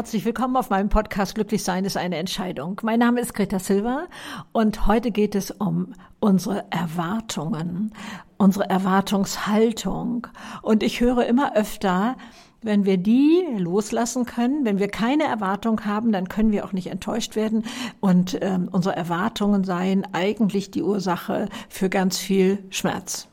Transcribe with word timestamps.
herzlich 0.00 0.24
willkommen 0.24 0.56
auf 0.56 0.70
meinem 0.70 0.88
Podcast 0.88 1.34
Glücklich 1.34 1.62
sein 1.62 1.84
ist 1.84 1.98
eine 1.98 2.16
Entscheidung. 2.16 2.80
Mein 2.82 3.00
Name 3.00 3.20
ist 3.20 3.34
Greta 3.34 3.58
Silva 3.58 4.06
und 4.50 4.86
heute 4.86 5.10
geht 5.10 5.34
es 5.34 5.50
um 5.50 5.92
unsere 6.20 6.64
Erwartungen, 6.70 7.92
unsere 8.38 8.70
Erwartungshaltung. 8.70 10.26
Und 10.62 10.82
ich 10.82 11.02
höre 11.02 11.26
immer 11.26 11.54
öfter, 11.54 12.16
wenn 12.62 12.86
wir 12.86 12.96
die 12.96 13.42
loslassen 13.58 14.24
können, 14.24 14.64
wenn 14.64 14.78
wir 14.78 14.88
keine 14.88 15.24
Erwartung 15.24 15.84
haben, 15.84 16.12
dann 16.12 16.30
können 16.30 16.50
wir 16.50 16.64
auch 16.64 16.72
nicht 16.72 16.86
enttäuscht 16.86 17.36
werden. 17.36 17.64
Und 18.00 18.38
ähm, 18.40 18.70
unsere 18.72 18.96
Erwartungen 18.96 19.64
seien 19.64 20.06
eigentlich 20.14 20.70
die 20.70 20.82
Ursache 20.82 21.50
für 21.68 21.90
ganz 21.90 22.16
viel 22.16 22.64
Schmerz. 22.70 23.28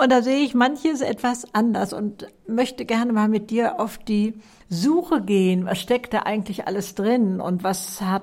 Und 0.00 0.10
da 0.10 0.20
sehe 0.20 0.44
ich 0.44 0.54
manches 0.54 1.00
etwas 1.00 1.46
anders 1.54 1.92
und 1.92 2.26
möchte 2.48 2.84
gerne 2.84 3.12
mal 3.12 3.28
mit 3.28 3.50
dir 3.50 3.78
auf 3.78 3.98
die 3.98 4.34
Suche 4.68 5.22
gehen. 5.22 5.66
Was 5.66 5.80
steckt 5.80 6.14
da 6.14 6.20
eigentlich 6.20 6.66
alles 6.66 6.94
drin 6.94 7.40
und 7.40 7.64
was 7.64 8.00
hat 8.00 8.22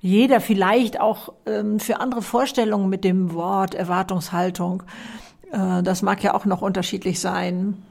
jeder 0.00 0.40
vielleicht 0.40 1.00
auch 1.00 1.32
ähm, 1.46 1.78
für 1.78 2.00
andere 2.00 2.22
Vorstellungen 2.22 2.88
mit 2.88 3.04
dem 3.04 3.34
Wort 3.34 3.74
Erwartungshaltung? 3.74 4.82
Äh, 5.52 5.82
das 5.82 6.02
mag 6.02 6.22
ja 6.22 6.34
auch 6.34 6.44
noch 6.44 6.62
unterschiedlich 6.62 7.20
sein. 7.20 7.82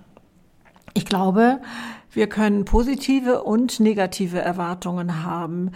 Ich 0.94 1.06
glaube, 1.06 1.60
wir 2.12 2.28
können 2.28 2.66
positive 2.66 3.44
und 3.44 3.80
negative 3.80 4.40
Erwartungen 4.40 5.24
haben. 5.24 5.72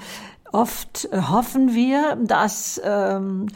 Oft 0.52 1.08
äh, 1.12 1.22
hoffen 1.22 1.74
wir, 1.74 2.18
dass 2.22 2.82
ähm, 2.84 3.48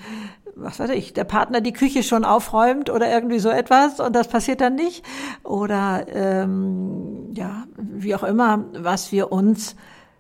was 0.60 0.80
weiß 0.80 0.90
ich, 0.92 1.14
der 1.14 1.24
Partner 1.24 1.62
die 1.62 1.74
Küche 1.74 2.04
schon 2.04 2.26
aufräumt 2.26 2.90
oder 2.90 3.10
irgendwie 3.12 3.40
so 3.40 3.50
etwas 3.50 4.00
und 4.00 4.16
das 4.16 4.28
passiert 4.28 4.62
dann 4.62 4.76
nicht. 4.76 5.04
Oder 5.44 6.06
ähm, 6.10 7.34
ja, 7.34 7.66
wie 7.78 8.16
auch 8.16 8.24
immer, 8.24 8.66
was 8.74 9.12
wir 9.12 9.32
uns 9.32 9.76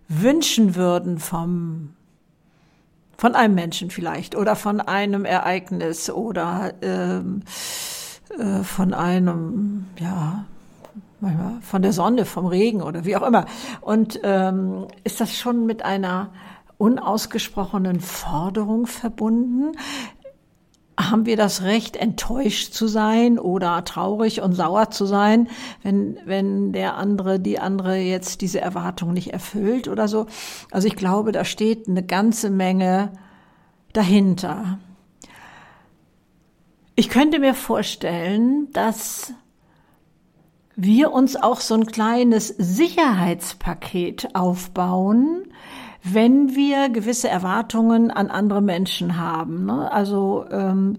wünschen 0.08 0.76
würden 0.76 1.20
vom 1.20 1.94
von 3.18 3.34
einem 3.34 3.56
Menschen 3.56 3.90
vielleicht 3.90 4.36
oder 4.36 4.56
von 4.56 4.80
einem 4.80 5.26
Ereignis 5.26 6.10
oder 6.12 6.74
ähm, 6.84 7.42
äh, 8.38 8.64
von 8.64 8.94
einem, 8.94 9.88
ja, 10.00 10.46
manchmal 11.20 11.62
von 11.62 11.82
der 11.82 11.94
Sonne, 11.94 12.26
vom 12.26 12.46
Regen 12.46 12.84
oder 12.84 13.06
wie 13.06 13.16
auch 13.16 13.26
immer. 13.26 13.46
Und 13.82 14.20
ähm, 14.24 14.88
ist 15.04 15.20
das 15.20 15.36
schon 15.36 15.66
mit 15.66 15.84
einer 15.84 16.30
unausgesprochenen 16.78 18.02
Forderung 18.02 18.86
verbunden? 18.86 19.76
Haben 21.00 21.26
wir 21.28 21.38
das 21.38 21.62
Recht, 21.62 21.96
enttäuscht 21.96 22.74
zu 22.74 22.88
sein 22.88 23.38
oder 23.38 23.84
traurig 23.86 24.42
und 24.42 24.54
sauer 24.54 24.90
zu 24.90 25.06
sein, 25.06 25.48
wenn, 25.84 26.18
wenn 26.26 26.74
der 26.74 26.96
andere, 26.96 27.40
die 27.40 27.60
andere 27.60 27.98
jetzt 27.98 28.42
diese 28.42 28.60
Erwartung 28.60 29.14
nicht 29.14 29.32
erfüllt 29.32 29.88
oder 29.88 30.08
so. 30.08 30.26
Also 30.72 30.88
ich 30.88 30.96
glaube, 30.96 31.32
da 31.32 31.46
steht 31.46 31.88
eine 31.88 32.04
ganze 32.04 32.50
Menge 32.50 33.12
dahinter. 33.94 34.80
Ich 36.96 37.10
könnte 37.10 37.40
mir 37.40 37.54
vorstellen, 37.54 38.72
dass 38.74 39.34
wir 40.76 41.12
uns 41.12 41.36
auch 41.36 41.60
so 41.60 41.76
ein 41.76 41.86
kleines 41.86 42.48
Sicherheitspaket 42.48 44.36
aufbauen, 44.36 45.44
wenn 46.14 46.56
wir 46.56 46.90
gewisse 46.90 47.30
Erwartungen 47.30 48.12
an 48.12 48.30
andere 48.30 48.62
Menschen 48.62 49.18
haben. 49.18 49.66
Ne? 49.66 49.92
Also 49.92 50.46
ähm, 50.52 50.98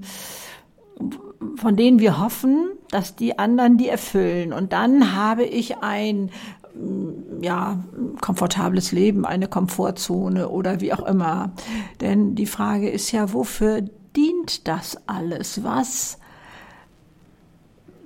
von 1.57 1.77
denen 1.77 1.99
wir 1.99 2.19
hoffen, 2.19 2.71
dass 2.91 3.17
die 3.17 3.39
anderen 3.39 3.77
die 3.77 3.89
erfüllen. 3.89 4.53
Und 4.53 4.73
dann 4.73 5.15
habe 5.15 5.45
ich 5.45 5.79
ein 5.79 6.31
mm, 6.75 7.43
ja, 7.43 7.79
komfortables 8.21 8.93
Leben, 8.93 9.25
eine 9.25 9.49
Komfortzone 9.49 10.49
oder 10.49 10.81
wie 10.81 10.93
auch 10.93 11.07
immer. 11.07 11.53
Denn 12.01 12.35
die 12.35 12.47
Frage 12.47 12.89
ist 12.89 13.13
ja, 13.13 13.33
wofür 13.33 13.83
dient 14.17 14.67
das 14.67 14.99
alles? 15.07 15.63
Was, 15.63 16.19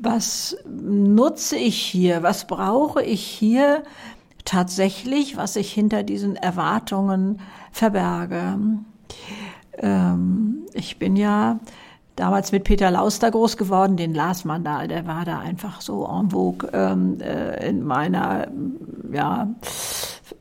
was 0.00 0.56
nutze 0.66 1.56
ich 1.56 1.76
hier? 1.76 2.22
Was 2.22 2.46
brauche 2.46 3.02
ich 3.02 3.22
hier? 3.22 3.82
Tatsächlich, 4.44 5.36
was 5.36 5.56
ich 5.56 5.72
hinter 5.72 6.02
diesen 6.02 6.36
Erwartungen 6.36 7.40
verberge. 7.70 8.58
Ähm, 9.78 10.66
ich 10.74 10.98
bin 10.98 11.16
ja 11.16 11.60
damals 12.16 12.52
mit 12.52 12.64
Peter 12.64 12.90
Lauster 12.90 13.30
groß 13.30 13.56
geworden, 13.56 13.96
den 13.96 14.14
las 14.14 14.44
man 14.44 14.64
da, 14.64 14.86
der 14.86 15.06
war 15.06 15.24
da 15.24 15.38
einfach 15.38 15.80
so 15.80 16.06
en 16.06 16.30
vogue 16.30 16.68
ähm, 16.72 17.18
äh, 17.20 17.68
in 17.68 17.82
meiner, 17.84 18.48
ja, 19.12 19.48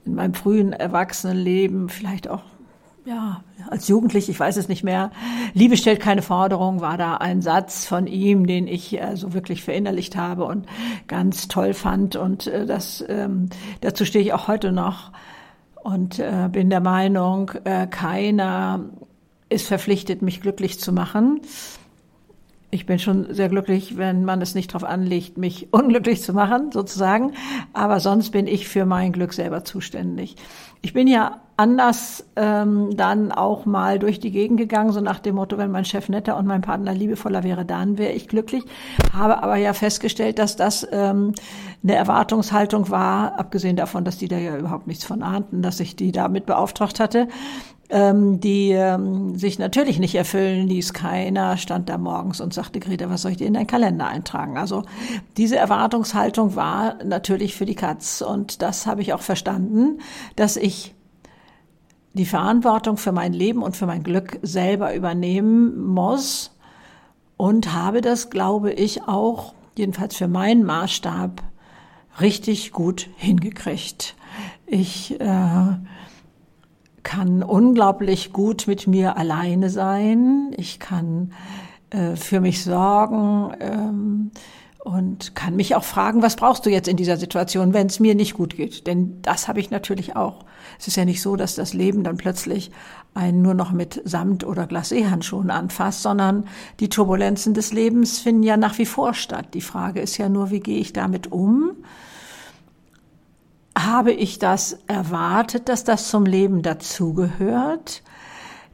in 0.06 0.16
meinem 0.16 0.34
frühen 0.34 0.74
Erwachsenenleben, 0.74 1.90
vielleicht 1.90 2.30
auch 2.30 2.44
ja, 3.06 3.44
als 3.70 3.88
Jugendlich, 3.88 4.30
ich 4.30 4.40
weiß 4.40 4.58
es 4.58 4.68
nicht 4.68 4.84
mehr. 4.84 5.12
Liebe 5.54 5.76
stellt 5.76 6.00
keine 6.00 6.22
Forderung, 6.22 6.82
war 6.82 6.98
da 6.98 7.16
ein 7.16 7.42
Satz 7.42 7.86
von 7.86 8.06
ihm, 8.06 8.46
den 8.46 8.68
ich 8.68 9.00
äh, 9.00 9.16
so 9.16 9.34
wirklich 9.34 9.64
verinnerlicht 9.64 10.16
habe 10.16 10.46
und 10.46 10.68
ganz 11.08 11.48
toll 11.48 11.74
fand. 11.74 12.16
Und 12.16 12.48
äh, 12.48 12.66
das, 12.66 13.04
ähm, 13.08 13.50
dazu 13.82 14.06
stehe 14.06 14.24
ich 14.24 14.34
auch 14.34 14.48
heute 14.48 14.72
noch 14.72 15.12
und 15.84 16.20
äh, 16.20 16.48
bin 16.52 16.70
der 16.70 16.80
Meinung, 16.80 17.52
äh, 17.64 17.88
keiner 17.88 18.86
ist 19.50 19.68
verpflichtet, 19.68 20.22
mich 20.22 20.42
glücklich 20.42 20.80
zu 20.80 20.94
machen. 20.94 21.42
Ich 22.70 22.86
bin 22.86 23.00
schon 23.00 23.34
sehr 23.34 23.50
glücklich, 23.50 23.98
wenn 23.98 24.24
man 24.24 24.42
es 24.42 24.56
nicht 24.56 24.74
darauf 24.74 24.88
anlegt, 24.88 25.38
mich 25.38 25.70
unglücklich 25.72 26.22
zu 26.22 26.34
machen, 26.34 26.72
sozusagen. 26.72 27.34
Aber 27.74 28.00
sonst 28.00 28.30
bin 28.30 28.46
ich 28.46 28.68
für 28.68 28.86
mein 28.86 29.12
Glück 29.12 29.34
selber 29.34 29.64
zuständig. 29.64 30.36
Ich 30.82 30.94
bin 30.94 31.08
ja 31.08 31.42
anders 31.62 32.26
ähm, 32.36 32.98
dann 32.98 33.32
auch 33.32 33.68
mal 33.68 34.00
durch 34.00 34.20
die 34.20 34.32
Gegend 34.32 34.58
gegangen, 34.58 34.92
so 34.92 35.00
nach 35.00 35.20
dem 35.20 35.36
Motto, 35.36 35.60
wenn 35.60 35.70
mein 35.70 35.86
Chef 35.86 36.10
netter 36.10 36.36
und 36.36 36.48
mein 36.48 36.62
Partner 36.62 36.92
liebevoller 36.92 37.44
wäre, 37.44 37.66
dann 37.66 38.00
wäre 38.00 38.14
ich 38.14 38.28
glücklich. 38.28 38.64
Habe 39.14 39.44
aber 39.44 39.58
ja 39.58 39.74
festgestellt, 39.74 40.40
dass 40.40 40.56
das 40.56 40.88
ähm, 40.92 41.34
eine 41.84 41.94
Erwartungshaltung 41.94 42.90
war, 42.90 43.38
abgesehen 43.38 43.76
davon, 43.76 44.04
dass 44.04 44.18
die 44.18 44.28
da 44.28 44.38
ja 44.38 44.58
überhaupt 44.58 44.88
nichts 44.88 45.06
von 45.06 45.22
ahnten, 45.22 45.62
dass 45.62 45.80
ich 45.80 45.96
die 45.96 46.12
damit 46.12 46.48
beauftragt 46.48 47.00
hatte, 47.00 47.28
ähm, 47.92 48.40
die 48.40 48.72
ähm, 48.72 49.36
sich 49.36 49.60
natürlich 49.60 50.00
nicht 50.00 50.16
erfüllen 50.16 50.68
ließ. 50.68 50.94
Keiner 50.94 51.58
stand 51.58 51.90
da 51.90 52.00
morgens 52.00 52.42
und 52.42 52.56
sagte, 52.56 52.80
Greta, 52.80 53.08
was 53.08 53.22
soll 53.22 53.32
ich 53.32 53.38
dir 53.38 53.48
in 53.48 53.54
deinen 53.54 53.68
Kalender 53.68 54.08
eintragen? 54.08 54.58
Also 54.58 54.82
diese 55.38 55.58
Erwartungshaltung 55.58 56.56
war 56.56 56.96
natürlich 57.04 57.56
für 57.56 57.66
die 57.66 57.76
Katz. 57.76 58.22
Und 58.22 58.64
das 58.64 58.88
habe 58.88 59.02
ich 59.02 59.14
auch 59.14 59.22
verstanden, 59.22 60.00
dass 60.36 60.58
ich 60.58 60.96
die 62.14 62.26
Verantwortung 62.26 62.98
für 62.98 63.12
mein 63.12 63.34
Leben 63.34 63.64
und 63.64 63.76
für 63.76 63.86
mein 63.86 64.04
Glück 64.04 64.40
selber 64.42 64.94
übernehmen 64.96 65.86
muss 65.88 66.52
und 67.38 67.74
habe 67.74 68.02
das, 68.02 68.30
glaube 68.30 68.72
ich, 68.74 69.04
auch, 69.08 69.54
jedenfalls 69.78 70.16
für 70.16 70.28
meinen 70.28 70.64
Maßstab, 70.64 71.42
richtig 72.20 72.72
gut 72.72 73.10
hingekriegt. 73.16 74.16
Ich 74.66 75.20
äh, 75.20 75.78
kann 77.04 77.44
unglaublich 77.44 78.34
gut 78.34 78.68
mit 78.68 78.88
mir 78.88 79.18
alleine 79.18 79.70
sein. 79.70 80.54
Ich 80.58 80.80
kann 80.80 81.34
äh, 81.90 82.16
für 82.16 82.42
mich 82.42 82.64
sorgen. 82.64 83.54
Ähm, 83.60 84.32
und 84.84 85.36
kann 85.36 85.56
mich 85.56 85.76
auch 85.76 85.84
fragen, 85.84 86.24
was 86.24 86.36
brauchst 86.36 86.66
du 86.66 86.72
jetzt 86.72 86.88
in 86.88 86.98
dieser 86.98 87.18
Situation, 87.18 87.74
wenn 87.74 87.88
es 87.88 88.00
mir 88.00 88.16
nicht 88.16 88.34
gut 88.34 88.56
geht? 88.56 88.88
Denn 88.88 89.22
das 89.22 89.48
habe 89.48 89.60
ich 89.60 89.70
natürlich 89.70 90.16
auch. 90.16 90.44
Es 90.80 90.88
ist 90.88 90.96
ja 90.96 91.06
nicht 91.06 91.22
so, 91.22 91.36
dass 91.36 91.54
das 91.54 91.74
Leben 91.74 92.04
dann 92.04 92.18
plötzlich 92.18 92.72
einen 93.14 93.44
nur 93.44 93.54
noch 93.54 93.72
mit 93.72 94.02
Samt- 94.06 94.44
oder 94.44 94.64
Glacéhandschuhen 94.64 95.52
anfasst, 95.52 96.02
sondern 96.02 96.46
die 96.80 96.90
Turbulenzen 96.90 97.54
des 97.54 97.74
Lebens 97.74 98.20
finden 98.20 98.44
ja 98.44 98.58
nach 98.58 98.80
wie 98.80 98.88
vor 98.88 99.14
statt. 99.14 99.54
Die 99.54 99.62
Frage 99.62 100.02
ist 100.02 100.18
ja 100.18 100.30
nur, 100.30 100.50
wie 100.50 100.62
gehe 100.62 100.80
ich 100.80 100.94
damit 100.94 101.32
um? 101.32 101.74
Habe 103.78 104.12
ich 104.12 104.40
das 104.40 104.80
erwartet, 104.88 105.70
dass 105.70 105.84
das 105.84 106.10
zum 106.10 106.26
Leben 106.26 106.64
dazugehört? 106.64 108.02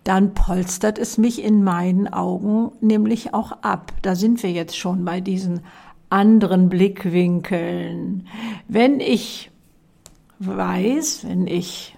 dann 0.07 0.33
polstert 0.33 0.97
es 0.99 1.17
mich 1.17 1.43
in 1.43 1.65
meinen 1.65 2.07
Augen 2.07 2.71
nämlich 2.79 3.33
auch 3.33 3.51
ab. 3.61 3.91
Da 4.03 4.15
sind 4.15 4.41
wir 4.41 4.49
jetzt 4.51 4.77
schon 4.77 5.03
bei 5.03 5.19
diesen 5.19 5.63
anderen 6.09 6.69
Blickwinkeln. 6.69 8.27
Wenn 8.67 8.99
ich 8.99 9.51
weiß, 10.39 11.25
wenn 11.27 11.47
ich 11.47 11.97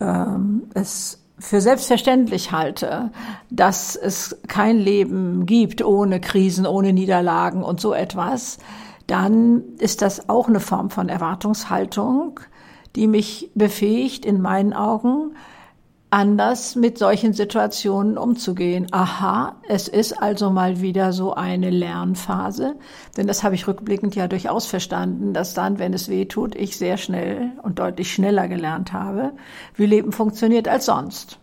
ähm, 0.00 0.64
es 0.74 1.22
für 1.38 1.60
selbstverständlich 1.60 2.52
halte, 2.52 3.10
dass 3.50 3.94
es 3.94 4.38
kein 4.48 4.78
Leben 4.78 5.44
gibt 5.46 5.84
ohne 5.84 6.20
Krisen, 6.20 6.66
ohne 6.66 6.92
Niederlagen 6.92 7.62
und 7.62 7.80
so 7.80 7.92
etwas, 7.92 8.58
dann 9.06 9.62
ist 9.78 10.02
das 10.02 10.28
auch 10.28 10.48
eine 10.48 10.60
Form 10.60 10.90
von 10.90 11.08
Erwartungshaltung, 11.08 12.40
die 12.96 13.06
mich 13.06 13.50
befähigt, 13.54 14.24
in 14.24 14.40
meinen 14.40 14.72
Augen 14.72 15.34
anders 16.10 16.76
mit 16.76 16.98
solchen 16.98 17.32
Situationen 17.32 18.16
umzugehen. 18.16 18.86
Aha, 18.92 19.56
es 19.68 19.88
ist 19.88 20.12
also 20.12 20.50
mal 20.50 20.80
wieder 20.80 21.12
so 21.12 21.34
eine 21.34 21.70
Lernphase, 21.70 22.76
denn 23.16 23.26
das 23.26 23.42
habe 23.42 23.54
ich 23.54 23.66
rückblickend 23.66 24.14
ja 24.14 24.28
durchaus 24.28 24.66
verstanden, 24.66 25.32
dass 25.32 25.54
dann, 25.54 25.78
wenn 25.78 25.92
es 25.92 26.08
weh 26.08 26.26
tut, 26.26 26.54
ich 26.54 26.78
sehr 26.78 26.96
schnell 26.96 27.52
und 27.62 27.78
deutlich 27.78 28.12
schneller 28.12 28.46
gelernt 28.48 28.92
habe, 28.92 29.32
wie 29.74 29.86
Leben 29.86 30.12
funktioniert 30.12 30.68
als 30.68 30.86
sonst. 30.86 31.38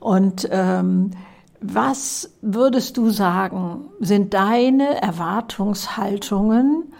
Und 0.00 0.48
ähm, 0.50 1.12
was 1.60 2.32
würdest 2.40 2.96
du 2.96 3.10
sagen, 3.10 3.90
sind 4.00 4.34
deine 4.34 5.00
Erwartungshaltungen 5.00 6.92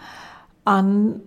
an 0.63 1.21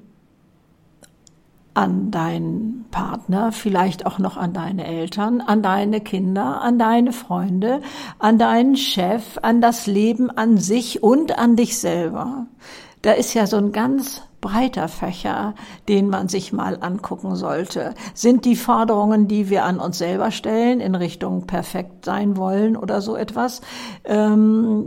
an 1.74 2.10
deinen 2.12 2.86
Partner, 2.90 3.50
vielleicht 3.52 4.06
auch 4.06 4.18
noch 4.18 4.36
an 4.36 4.52
deine 4.52 4.86
Eltern, 4.86 5.40
an 5.40 5.62
deine 5.62 6.00
Kinder, 6.00 6.62
an 6.62 6.78
deine 6.78 7.12
Freunde, 7.12 7.80
an 8.18 8.38
deinen 8.38 8.76
Chef, 8.76 9.38
an 9.42 9.60
das 9.60 9.86
Leben 9.86 10.30
an 10.30 10.56
sich 10.56 11.02
und 11.02 11.36
an 11.38 11.56
dich 11.56 11.78
selber. 11.78 12.46
Da 13.02 13.12
ist 13.12 13.34
ja 13.34 13.46
so 13.46 13.56
ein 13.56 13.72
ganz 13.72 14.22
breiter 14.40 14.88
Fächer, 14.88 15.54
den 15.88 16.08
man 16.08 16.28
sich 16.28 16.52
mal 16.52 16.78
angucken 16.80 17.34
sollte. 17.34 17.94
Sind 18.12 18.44
die 18.44 18.56
Forderungen, 18.56 19.26
die 19.26 19.48
wir 19.48 19.64
an 19.64 19.80
uns 19.80 19.98
selber 19.98 20.30
stellen, 20.30 20.80
in 20.80 20.94
Richtung 20.94 21.46
perfekt 21.46 22.04
sein 22.04 22.36
wollen 22.36 22.76
oder 22.76 23.00
so 23.00 23.16
etwas, 23.16 23.62
ähm, 24.04 24.84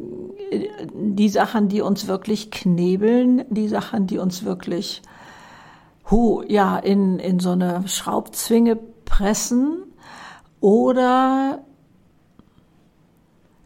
die 0.93 1.29
Sachen, 1.29 1.69
die 1.69 1.81
uns 1.81 2.07
wirklich 2.07 2.51
knebeln, 2.51 3.45
die 3.49 3.67
Sachen, 3.67 4.07
die 4.07 4.19
uns 4.19 4.45
wirklich 4.45 5.01
hu, 6.09 6.43
ja, 6.47 6.77
in, 6.77 7.19
in 7.19 7.39
so 7.39 7.51
eine 7.51 7.87
Schraubzwinge 7.87 8.75
pressen? 9.05 9.83
Oder 10.59 11.59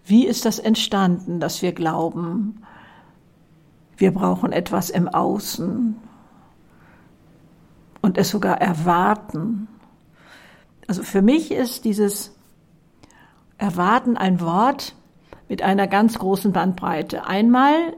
wie 0.03 0.25
ist 0.25 0.45
das 0.45 0.59
entstanden, 0.59 1.39
dass 1.39 1.61
wir 1.61 1.71
glauben, 1.71 2.63
wir 3.97 4.13
brauchen 4.13 4.51
etwas 4.51 4.89
im 4.89 5.07
Außen 5.07 5.95
und 8.01 8.17
es 8.17 8.29
sogar 8.29 8.59
erwarten? 8.59 9.67
Also 10.87 11.03
für 11.03 11.21
mich 11.21 11.51
ist 11.51 11.85
dieses 11.85 12.35
Erwarten 13.57 14.17
ein 14.17 14.41
Wort 14.41 14.95
mit 15.47 15.61
einer 15.61 15.87
ganz 15.87 16.17
großen 16.17 16.51
Bandbreite. 16.51 17.25
Einmal 17.25 17.93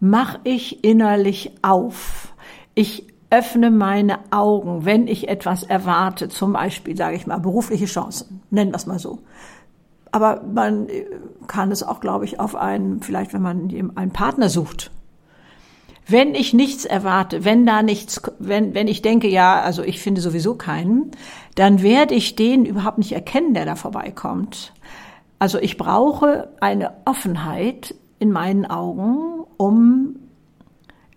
mache 0.00 0.40
ich 0.44 0.82
innerlich 0.82 1.52
auf. 1.62 2.34
Ich 2.74 3.11
öffne 3.32 3.70
meine 3.70 4.18
Augen, 4.30 4.84
wenn 4.84 5.08
ich 5.08 5.28
etwas 5.28 5.62
erwarte, 5.62 6.28
zum 6.28 6.52
Beispiel, 6.52 6.96
sage 6.96 7.16
ich 7.16 7.26
mal, 7.26 7.38
berufliche 7.38 7.86
Chancen, 7.86 8.42
nennen 8.50 8.72
wir 8.72 8.76
es 8.76 8.86
mal 8.86 8.98
so. 8.98 9.20
Aber 10.12 10.42
man 10.42 10.88
kann 11.46 11.72
es 11.72 11.82
auch, 11.82 12.00
glaube 12.00 12.26
ich, 12.26 12.38
auf 12.38 12.54
einen, 12.54 13.00
vielleicht 13.00 13.32
wenn 13.32 13.40
man 13.40 13.92
einen 13.94 14.12
Partner 14.12 14.50
sucht. 14.50 14.90
Wenn 16.06 16.34
ich 16.34 16.52
nichts 16.52 16.84
erwarte, 16.84 17.44
wenn 17.44 17.64
da 17.64 17.82
nichts, 17.82 18.20
wenn, 18.38 18.74
wenn 18.74 18.86
ich 18.86 19.00
denke, 19.00 19.28
ja, 19.28 19.62
also 19.62 19.82
ich 19.82 20.00
finde 20.00 20.20
sowieso 20.20 20.56
keinen, 20.56 21.12
dann 21.54 21.80
werde 21.80 22.14
ich 22.14 22.36
den 22.36 22.66
überhaupt 22.66 22.98
nicht 22.98 23.12
erkennen, 23.12 23.54
der 23.54 23.64
da 23.64 23.76
vorbeikommt. 23.76 24.74
Also 25.38 25.58
ich 25.58 25.78
brauche 25.78 26.50
eine 26.60 26.92
Offenheit 27.06 27.94
in 28.18 28.30
meinen 28.30 28.66
Augen, 28.66 29.44
um 29.56 30.16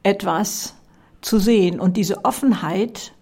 etwas 0.04 0.75
zu 1.26 1.40
sehen. 1.40 1.80
Und 1.80 1.98
diese 1.98 2.24
Offenheit 2.24 3.14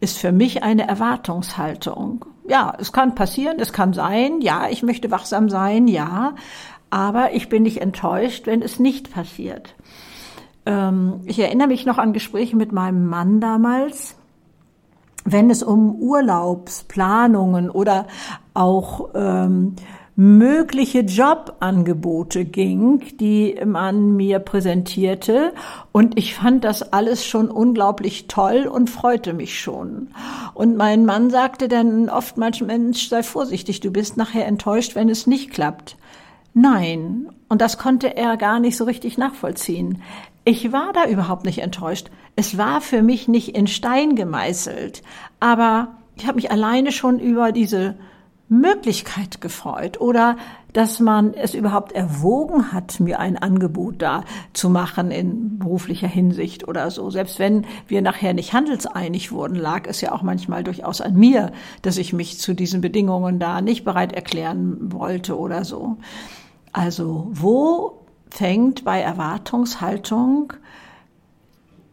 ist 0.00 0.18
für 0.18 0.32
mich 0.32 0.62
eine 0.62 0.88
Erwartungshaltung. 0.88 2.24
Ja, 2.48 2.74
es 2.78 2.92
kann 2.92 3.14
passieren, 3.14 3.60
es 3.60 3.72
kann 3.72 3.92
sein, 3.92 4.40
ja, 4.40 4.68
ich 4.68 4.82
möchte 4.82 5.12
wachsam 5.12 5.48
sein, 5.48 5.86
ja, 5.86 6.34
aber 6.90 7.34
ich 7.34 7.48
bin 7.48 7.62
nicht 7.62 7.80
enttäuscht, 7.80 8.46
wenn 8.46 8.60
es 8.60 8.80
nicht 8.80 9.12
passiert. 9.12 9.76
Ähm, 10.66 11.20
ich 11.24 11.38
erinnere 11.38 11.68
mich 11.68 11.86
noch 11.86 11.98
an 11.98 12.12
Gespräche 12.12 12.56
mit 12.56 12.72
meinem 12.72 13.06
Mann 13.06 13.40
damals, 13.40 14.16
wenn 15.24 15.48
es 15.48 15.62
um 15.62 15.94
Urlaubsplanungen 15.94 17.70
oder 17.70 18.08
auch 18.54 19.10
ähm, 19.14 19.76
mögliche 20.14 21.00
Jobangebote 21.00 22.44
ging, 22.44 23.02
die 23.18 23.56
man 23.64 24.14
mir 24.14 24.40
präsentierte. 24.40 25.52
Und 25.90 26.18
ich 26.18 26.34
fand 26.34 26.64
das 26.64 26.92
alles 26.92 27.24
schon 27.24 27.50
unglaublich 27.50 28.28
toll 28.28 28.68
und 28.70 28.90
freute 28.90 29.32
mich 29.32 29.58
schon. 29.58 30.08
Und 30.54 30.76
mein 30.76 31.06
Mann 31.06 31.30
sagte 31.30 31.68
dann 31.68 32.10
oftmals, 32.10 32.60
Mensch, 32.60 33.08
sei 33.08 33.22
vorsichtig, 33.22 33.80
du 33.80 33.90
bist 33.90 34.16
nachher 34.16 34.46
enttäuscht, 34.46 34.94
wenn 34.94 35.08
es 35.08 35.26
nicht 35.26 35.50
klappt. 35.50 35.96
Nein, 36.54 37.30
und 37.48 37.62
das 37.62 37.78
konnte 37.78 38.14
er 38.16 38.36
gar 38.36 38.60
nicht 38.60 38.76
so 38.76 38.84
richtig 38.84 39.16
nachvollziehen. 39.16 40.02
Ich 40.44 40.72
war 40.72 40.92
da 40.92 41.06
überhaupt 41.06 41.46
nicht 41.46 41.60
enttäuscht. 41.60 42.10
Es 42.36 42.58
war 42.58 42.80
für 42.80 43.02
mich 43.02 43.28
nicht 43.28 43.56
in 43.56 43.66
Stein 43.66 44.16
gemeißelt, 44.16 45.02
aber 45.40 45.94
ich 46.16 46.26
habe 46.26 46.36
mich 46.36 46.50
alleine 46.50 46.92
schon 46.92 47.18
über 47.18 47.52
diese 47.52 47.94
Möglichkeit 48.52 49.40
gefreut 49.40 49.98
oder 49.98 50.36
dass 50.74 51.00
man 51.00 51.32
es 51.32 51.54
überhaupt 51.54 51.92
erwogen 51.92 52.70
hat, 52.72 53.00
mir 53.00 53.18
ein 53.18 53.38
Angebot 53.38 54.02
da 54.02 54.24
zu 54.52 54.68
machen 54.68 55.10
in 55.10 55.58
beruflicher 55.58 56.06
Hinsicht 56.06 56.68
oder 56.68 56.90
so. 56.90 57.10
Selbst 57.10 57.38
wenn 57.38 57.66
wir 57.88 58.02
nachher 58.02 58.34
nicht 58.34 58.52
handelseinig 58.52 59.32
wurden, 59.32 59.56
lag 59.56 59.86
es 59.86 60.02
ja 60.02 60.12
auch 60.12 60.22
manchmal 60.22 60.64
durchaus 60.64 61.00
an 61.00 61.14
mir, 61.14 61.50
dass 61.80 61.96
ich 61.96 62.12
mich 62.12 62.38
zu 62.38 62.54
diesen 62.54 62.82
Bedingungen 62.82 63.38
da 63.38 63.62
nicht 63.62 63.84
bereit 63.84 64.12
erklären 64.12 64.92
wollte 64.92 65.38
oder 65.38 65.64
so. 65.64 65.96
Also 66.72 67.28
wo 67.32 68.04
fängt 68.30 68.84
bei 68.84 69.00
Erwartungshaltung 69.00 70.52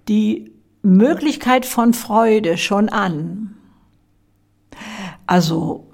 die 0.10 0.52
Möglichkeit 0.82 1.66
von 1.66 1.94
Freude 1.94 2.58
schon 2.58 2.90
an? 2.90 3.56
Also 5.26 5.89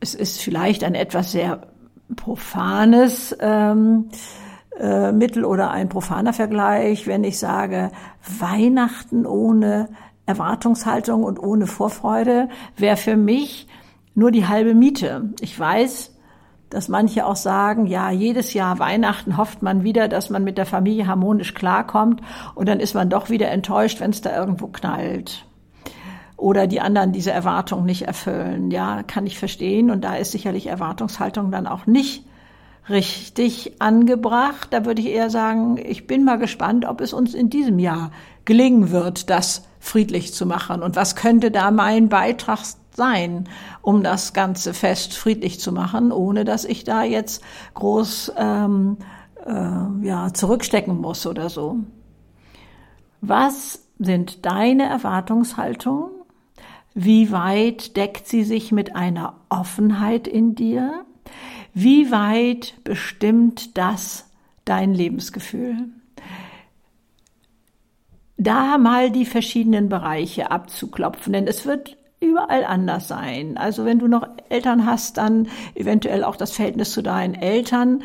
es 0.00 0.14
ist 0.14 0.40
vielleicht 0.40 0.84
ein 0.84 0.94
etwas 0.94 1.32
sehr 1.32 1.62
profanes 2.14 3.36
ähm, 3.40 4.08
äh, 4.78 5.12
Mittel 5.12 5.44
oder 5.44 5.70
ein 5.70 5.88
profaner 5.88 6.32
Vergleich, 6.32 7.06
wenn 7.06 7.24
ich 7.24 7.38
sage, 7.38 7.90
Weihnachten 8.38 9.26
ohne 9.26 9.88
Erwartungshaltung 10.26 11.24
und 11.24 11.38
ohne 11.38 11.66
Vorfreude 11.66 12.48
wäre 12.76 12.96
für 12.96 13.16
mich 13.16 13.68
nur 14.14 14.30
die 14.30 14.46
halbe 14.46 14.74
Miete. 14.74 15.30
Ich 15.40 15.58
weiß, 15.58 16.16
dass 16.68 16.88
manche 16.88 17.26
auch 17.26 17.36
sagen, 17.36 17.86
ja, 17.86 18.10
jedes 18.10 18.52
Jahr 18.52 18.78
Weihnachten 18.78 19.36
hofft 19.36 19.62
man 19.62 19.84
wieder, 19.84 20.08
dass 20.08 20.30
man 20.30 20.42
mit 20.42 20.58
der 20.58 20.66
Familie 20.66 21.06
harmonisch 21.06 21.54
klarkommt 21.54 22.20
und 22.54 22.68
dann 22.68 22.80
ist 22.80 22.94
man 22.94 23.08
doch 23.08 23.30
wieder 23.30 23.50
enttäuscht, 23.50 24.00
wenn 24.00 24.10
es 24.10 24.20
da 24.20 24.36
irgendwo 24.36 24.66
knallt 24.66 25.46
oder 26.36 26.66
die 26.66 26.80
anderen 26.80 27.12
diese 27.12 27.32
Erwartung 27.32 27.84
nicht 27.84 28.02
erfüllen. 28.02 28.70
Ja, 28.70 29.02
kann 29.02 29.26
ich 29.26 29.38
verstehen. 29.38 29.90
Und 29.90 30.02
da 30.04 30.16
ist 30.16 30.32
sicherlich 30.32 30.66
Erwartungshaltung 30.66 31.50
dann 31.50 31.66
auch 31.66 31.86
nicht 31.86 32.24
richtig 32.88 33.80
angebracht. 33.80 34.68
Da 34.70 34.84
würde 34.84 35.00
ich 35.00 35.08
eher 35.08 35.30
sagen, 35.30 35.78
ich 35.82 36.06
bin 36.06 36.24
mal 36.24 36.38
gespannt, 36.38 36.84
ob 36.84 37.00
es 37.00 37.12
uns 37.12 37.34
in 37.34 37.50
diesem 37.50 37.78
Jahr 37.78 38.10
gelingen 38.44 38.90
wird, 38.90 39.30
das 39.30 39.64
friedlich 39.80 40.34
zu 40.34 40.46
machen. 40.46 40.82
Und 40.82 40.96
was 40.96 41.16
könnte 41.16 41.50
da 41.50 41.70
mein 41.70 42.08
Beitrag 42.08 42.60
sein, 42.96 43.48
um 43.82 44.02
das 44.02 44.32
ganze 44.32 44.74
Fest 44.74 45.14
friedlich 45.14 45.60
zu 45.60 45.72
machen, 45.72 46.12
ohne 46.12 46.44
dass 46.44 46.64
ich 46.64 46.84
da 46.84 47.02
jetzt 47.02 47.42
groß 47.74 48.32
ähm, 48.36 48.96
äh, 49.44 50.06
ja, 50.06 50.32
zurückstecken 50.32 50.98
muss 51.00 51.26
oder 51.26 51.50
so. 51.50 51.76
Was 53.20 53.80
sind 53.98 54.44
deine 54.46 54.84
Erwartungshaltungen? 54.84 56.15
Wie 56.98 57.30
weit 57.30 57.98
deckt 57.98 58.26
sie 58.26 58.42
sich 58.42 58.72
mit 58.72 58.96
einer 58.96 59.34
Offenheit 59.50 60.26
in 60.26 60.54
dir? 60.54 61.04
Wie 61.74 62.10
weit 62.10 62.72
bestimmt 62.84 63.76
das 63.76 64.30
dein 64.64 64.94
Lebensgefühl? 64.94 65.76
Da 68.38 68.78
mal 68.78 69.10
die 69.10 69.26
verschiedenen 69.26 69.90
Bereiche 69.90 70.50
abzuklopfen, 70.50 71.34
denn 71.34 71.46
es 71.46 71.66
wird 71.66 71.98
überall 72.20 72.64
anders 72.64 73.08
sein. 73.08 73.58
Also 73.58 73.84
wenn 73.84 73.98
du 73.98 74.08
noch 74.08 74.26
Eltern 74.48 74.86
hast, 74.86 75.18
dann 75.18 75.48
eventuell 75.74 76.24
auch 76.24 76.36
das 76.36 76.52
Verhältnis 76.52 76.92
zu 76.92 77.02
deinen 77.02 77.34
Eltern. 77.34 78.04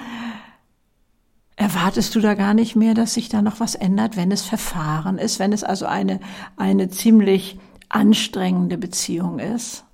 Erwartest 1.56 2.14
du 2.14 2.20
da 2.20 2.34
gar 2.34 2.54
nicht 2.54 2.76
mehr, 2.76 2.94
dass 2.94 3.14
sich 3.14 3.30
da 3.30 3.42
noch 3.42 3.62
was 3.62 3.76
ändert, 3.76 4.18
wenn 4.18 4.34
es 4.34 4.42
Verfahren 4.42 5.18
ist, 5.18 5.40
wenn 5.40 5.54
es 5.54 5.64
also 5.64 5.86
eine, 5.86 6.20
eine 6.58 6.90
ziemlich 6.90 7.58
anstrengende 7.94 8.78
Beziehung 8.78 9.40
ist, 9.40 9.86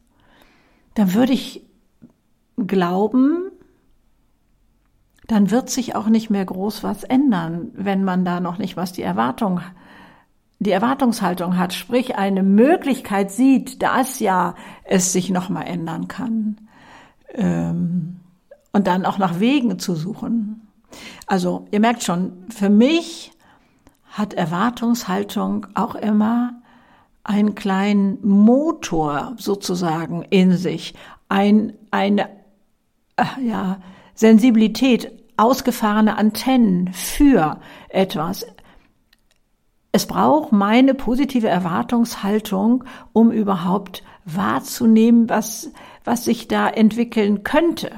dann 0.96 1.14
würde 1.14 1.34
ich 1.34 1.66
glauben, 2.58 3.52
dann 5.28 5.52
wird 5.52 5.70
sich 5.70 5.96
auch 5.96 6.08
nicht 6.08 6.30
mehr 6.30 6.46
groß 6.46 6.84
was 6.84 7.04
ändern, 7.04 7.70
wenn 7.74 8.04
man 8.04 8.26
da 8.26 8.40
noch 8.40 8.58
nicht 8.58 8.78
was 8.78 8.94
die 8.94 9.04
Erwartung 9.04 9.62
die 10.60 10.72
Erwartungshaltung 10.72 11.58
hat, 11.58 11.74
sprich 11.74 12.16
eine 12.16 12.42
Möglichkeit 12.42 13.32
sieht, 13.32 13.84
dass 13.84 14.20
ja 14.20 14.56
es 14.84 15.14
sich 15.14 15.30
nochmal 15.30 15.68
ändern 15.68 16.08
kann. 16.08 16.58
Ähm, 17.34 18.22
und 18.72 18.88
dann 18.88 19.06
auch 19.06 19.18
nach 19.18 19.40
Wegen 19.40 19.80
zu 19.80 19.96
suchen. 19.96 20.68
Also 21.26 21.68
ihr 21.72 21.80
merkt 21.80 22.04
schon, 22.04 22.46
für 22.50 22.70
mich 22.70 23.32
hat 24.06 24.34
Erwartungshaltung 24.34 25.68
auch 25.76 25.96
immer 25.96 26.62
einen 27.28 27.56
kleinen 27.56 28.26
Motor 28.26 29.36
sozusagen 29.38 30.24
in 30.24 30.56
sich, 30.58 30.96
ein, 31.30 31.74
eine 31.92 32.30
äh, 33.18 33.26
ja, 33.46 33.80
Sensibilität, 34.16 35.12
ausgefahrene 35.36 36.18
Antennen 36.18 36.92
für 36.94 37.60
etwas. 37.90 38.48
Es 39.92 40.06
braucht 40.06 40.52
meine 40.52 40.94
positive 40.94 41.48
Erwartungshaltung, 41.48 42.86
um 43.14 43.32
überhaupt 43.32 44.04
wahrzunehmen, 44.26 45.30
was, 45.30 45.72
was 46.04 46.26
sich 46.26 46.48
da 46.48 46.70
entwickeln 46.70 47.44
könnte. 47.44 47.92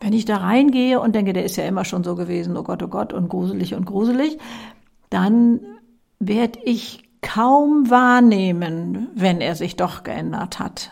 Wenn 0.00 0.12
ich 0.12 0.24
da 0.24 0.38
reingehe 0.38 1.00
und 1.00 1.14
denke, 1.14 1.32
der 1.32 1.44
ist 1.44 1.56
ja 1.56 1.64
immer 1.64 1.84
schon 1.84 2.02
so 2.02 2.16
gewesen, 2.16 2.56
oh 2.56 2.64
Gott, 2.64 2.82
oh 2.82 2.88
Gott, 2.88 3.12
und 3.12 3.28
gruselig 3.28 3.74
und 3.74 3.84
gruselig, 3.84 4.38
dann 5.08 5.60
werde 6.18 6.58
ich 6.64 7.04
kaum 7.22 7.88
wahrnehmen, 7.88 9.08
wenn 9.14 9.40
er 9.40 9.54
sich 9.54 9.76
doch 9.76 10.02
geändert 10.02 10.58
hat, 10.58 10.90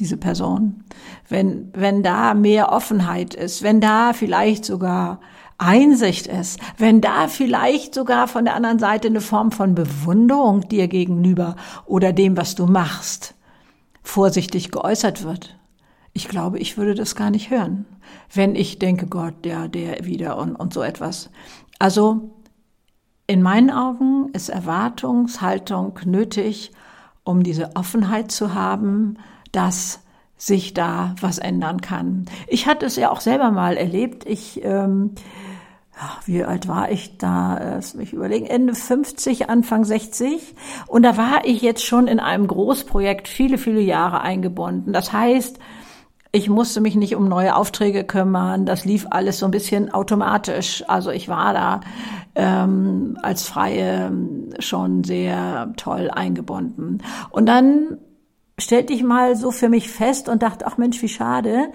diese 0.00 0.16
Person. 0.16 0.84
Wenn, 1.28 1.70
wenn 1.72 2.02
da 2.02 2.34
mehr 2.34 2.72
Offenheit 2.72 3.34
ist, 3.34 3.62
wenn 3.62 3.80
da 3.80 4.12
vielleicht 4.12 4.64
sogar 4.64 5.20
Einsicht 5.56 6.26
ist, 6.26 6.58
wenn 6.78 7.00
da 7.00 7.28
vielleicht 7.28 7.94
sogar 7.94 8.26
von 8.26 8.44
der 8.44 8.54
anderen 8.54 8.80
Seite 8.80 9.08
eine 9.08 9.20
Form 9.20 9.52
von 9.52 9.74
Bewunderung 9.74 10.68
dir 10.68 10.88
gegenüber 10.88 11.56
oder 11.86 12.12
dem, 12.12 12.36
was 12.36 12.56
du 12.56 12.66
machst, 12.66 13.34
vorsichtig 14.02 14.72
geäußert 14.72 15.24
wird. 15.24 15.56
Ich 16.12 16.28
glaube, 16.28 16.58
ich 16.58 16.76
würde 16.76 16.94
das 16.94 17.16
gar 17.16 17.30
nicht 17.30 17.50
hören, 17.50 17.86
wenn 18.32 18.56
ich 18.56 18.78
denke, 18.78 19.06
Gott, 19.06 19.44
der, 19.44 19.68
der 19.68 20.04
wieder 20.04 20.38
und, 20.38 20.56
und 20.56 20.74
so 20.74 20.82
etwas. 20.82 21.30
Also, 21.78 22.30
in 23.26 23.42
meinen 23.42 23.70
Augen 23.70 24.30
ist 24.32 24.48
Erwartungshaltung 24.48 25.98
nötig, 26.04 26.72
um 27.24 27.42
diese 27.42 27.74
Offenheit 27.74 28.30
zu 28.30 28.54
haben, 28.54 29.16
dass 29.52 30.00
sich 30.36 30.74
da 30.74 31.14
was 31.20 31.38
ändern 31.38 31.80
kann. 31.80 32.26
Ich 32.48 32.66
hatte 32.66 32.84
es 32.84 32.96
ja 32.96 33.10
auch 33.10 33.20
selber 33.20 33.50
mal 33.50 33.76
erlebt. 33.76 34.26
Ich, 34.26 34.62
ähm, 34.62 35.12
wie 36.26 36.44
alt 36.44 36.68
war 36.68 36.90
ich 36.90 37.16
da? 37.16 37.58
Lass 37.58 37.94
mich 37.94 38.12
überlegen. 38.12 38.46
Ende 38.46 38.74
50, 38.74 39.48
Anfang 39.48 39.84
60. 39.84 40.54
Und 40.86 41.02
da 41.04 41.16
war 41.16 41.44
ich 41.44 41.62
jetzt 41.62 41.84
schon 41.84 42.08
in 42.08 42.20
einem 42.20 42.46
Großprojekt 42.46 43.28
viele, 43.28 43.56
viele 43.56 43.80
Jahre 43.80 44.20
eingebunden. 44.20 44.92
Das 44.92 45.12
heißt, 45.12 45.58
ich 46.34 46.48
musste 46.48 46.80
mich 46.80 46.96
nicht 46.96 47.14
um 47.14 47.28
neue 47.28 47.54
Aufträge 47.54 48.02
kümmern. 48.02 48.66
Das 48.66 48.84
lief 48.84 49.06
alles 49.08 49.38
so 49.38 49.46
ein 49.46 49.52
bisschen 49.52 49.94
automatisch. 49.94 50.82
Also 50.88 51.12
ich 51.12 51.28
war 51.28 51.54
da 51.54 51.80
ähm, 52.34 53.16
als 53.22 53.46
Freie 53.46 54.10
schon 54.58 55.04
sehr 55.04 55.72
toll 55.76 56.10
eingebunden. 56.10 57.04
Und 57.30 57.46
dann 57.46 57.98
stellte 58.58 58.92
ich 58.92 59.04
mal 59.04 59.36
so 59.36 59.52
für 59.52 59.68
mich 59.68 59.88
fest 59.88 60.28
und 60.28 60.42
dachte, 60.42 60.66
ach 60.66 60.76
Mensch, 60.76 61.00
wie 61.02 61.08
schade, 61.08 61.68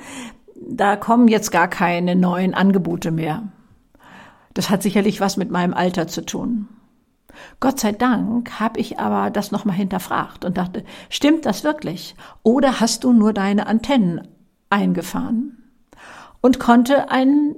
da 0.69 0.97
kommen 0.97 1.29
jetzt 1.29 1.51
gar 1.51 1.69
keine 1.69 2.17
neuen 2.17 2.53
Angebote 2.53 3.11
mehr. 3.11 3.43
Das 4.53 4.69
hat 4.69 4.83
sicherlich 4.83 5.21
was 5.21 5.37
mit 5.37 5.51
meinem 5.51 5.73
Alter 5.73 6.07
zu 6.07 6.25
tun. 6.25 6.67
Gott 7.61 7.79
sei 7.79 7.93
Dank 7.93 8.59
habe 8.59 8.81
ich 8.81 8.99
aber 8.99 9.29
das 9.29 9.53
nochmal 9.53 9.77
hinterfragt 9.77 10.43
und 10.43 10.57
dachte, 10.57 10.83
stimmt 11.09 11.45
das 11.45 11.63
wirklich? 11.63 12.15
Oder 12.43 12.81
hast 12.81 13.05
du 13.05 13.13
nur 13.13 13.31
deine 13.31 13.65
Antennen 13.65 14.27
eingefahren 14.69 15.57
und 16.41 16.59
konnte 16.59 17.11
einen, 17.11 17.55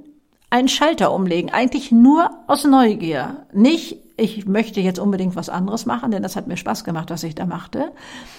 einen 0.50 0.68
Schalter 0.68 1.12
umlegen. 1.12 1.50
Eigentlich 1.50 1.92
nur 1.92 2.30
aus 2.46 2.64
Neugier. 2.64 3.46
Nicht, 3.52 3.98
ich 4.16 4.46
möchte 4.46 4.80
jetzt 4.80 4.98
unbedingt 4.98 5.36
was 5.36 5.48
anderes 5.48 5.86
machen, 5.86 6.10
denn 6.10 6.22
das 6.22 6.36
hat 6.36 6.46
mir 6.46 6.56
Spaß 6.56 6.84
gemacht, 6.84 7.10
was 7.10 7.22
ich 7.22 7.34
da 7.34 7.46
machte, 7.46 7.92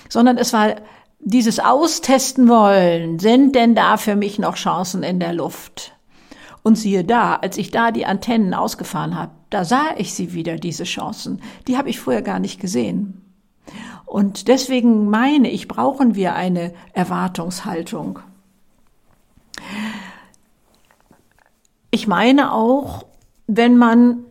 sondern 0.10 0.38
es 0.38 0.54
war 0.54 0.76
dieses 1.20 1.60
Austesten 1.60 2.50
wollen. 2.50 3.20
Sind 3.20 3.56
denn 3.56 3.76
da 3.76 3.98
für 3.98 4.16
mich 4.16 4.40
noch 4.40 4.56
Chancen 4.56 5.04
in 5.04 5.20
der 5.20 5.34
Luft? 5.34 5.94
Und 6.64 6.78
siehe 6.78 7.04
da, 7.04 7.36
als 7.36 7.58
ich 7.58 7.72
da 7.72 7.92
die 7.92 8.06
Antennen 8.06 8.54
ausgefahren 8.54 9.18
habe, 9.18 9.32
da 9.50 9.66
sah 9.66 9.96
ich 9.98 10.14
sie 10.14 10.34
wieder, 10.34 10.56
diese 10.56 10.86
Chancen. 10.86 11.42
Die 11.68 11.78
habe 11.78 11.90
ich 11.90 12.00
vorher 12.00 12.22
gar 12.22 12.40
nicht 12.40 12.62
gesehen. 12.62 13.22
Und 14.06 14.48
deswegen 14.48 15.10
meine 15.10 15.50
ich, 15.50 15.68
brauchen 15.68 16.16
wir 16.16 16.36
eine 16.36 16.74
Erwartungshaltung. 16.94 18.20
Ich 21.94 22.08
meine 22.08 22.54
auch, 22.54 23.06
wenn 23.46 23.78
man 23.78 24.26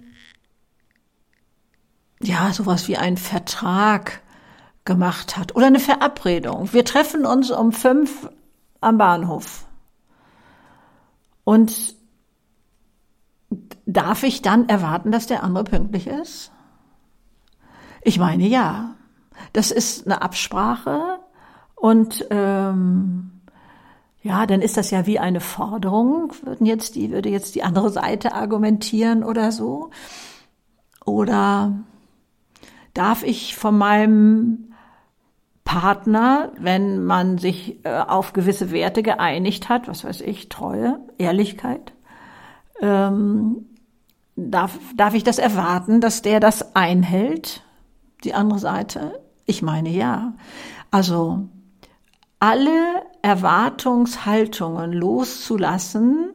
ja 2.21 2.53
sowas 2.53 2.89
wie 2.89 2.97
einen 2.97 3.17
Vertrag 3.17 4.21
gemacht 4.85 5.37
hat 5.37 5.55
oder 5.55 5.69
eine 5.69 5.79
Verabredung. 5.79 6.73
Wir 6.73 6.85
treffen 6.85 7.25
uns 7.25 7.53
um 7.53 7.71
fünf 7.71 8.29
am 8.81 8.99
Bahnhof. 8.99 9.65
Und 11.45 11.95
darf 13.87 14.25
ich 14.25 14.43
dann 14.43 14.69
erwarten, 14.69 15.13
dass 15.13 15.29
der 15.29 15.45
andere 15.45 15.63
pünktlich 15.63 16.09
ist? 16.09 16.51
Ich 18.03 18.19
meine 18.19 18.49
ja. 18.49 18.97
Das 19.53 19.71
ist 19.71 20.05
eine 20.05 20.21
Absprache 20.21 21.21
und 21.77 22.27
ähm, 22.31 23.42
ja, 24.23 24.47
dann 24.47 24.63
ist 24.63 24.77
das 24.77 24.91
ja 24.91 25.07
wie 25.07 25.19
eine 25.19 25.41
Forderung, 25.41 26.33
würden 26.43 26.65
jetzt 26.65 26.95
die, 26.95 27.11
würde 27.11 27.29
jetzt 27.29 27.55
die 27.57 27.65
andere 27.65 27.91
Seite 27.91 28.35
argumentieren 28.35 29.25
oder 29.25 29.51
so. 29.51 29.91
Oder 31.05 31.73
darf 32.95 33.25
ich 33.25 33.57
von 33.57 33.77
meinem 33.77 34.73
Partner, 35.65 36.53
wenn 36.59 37.05
man 37.05 37.39
sich 37.39 37.85
äh, 37.85 37.99
auf 37.99 38.33
gewisse 38.33 38.71
Werte 38.71 39.03
geeinigt 39.03 39.69
hat, 39.69 39.89
was 39.89 40.05
weiß 40.05 40.21
ich, 40.21 40.49
Treue, 40.49 41.01
Ehrlichkeit, 41.19 41.93
ähm, 42.81 43.67
darf, 44.37 44.79
darf 44.97 45.15
ich 45.15 45.25
das 45.25 45.39
erwarten, 45.39 46.01
dass 46.01 46.23
der 46.23 46.39
das 46.39 46.77
einhält, 46.77 47.65
die 48.23 48.35
andere 48.35 48.59
Seite? 48.61 49.21
Ich 49.47 49.63
meine 49.63 49.89
ja. 49.89 50.35
Also 50.91 51.49
alle 52.39 53.03
Erwartungshaltungen 53.23 54.93
loszulassen, 54.93 56.31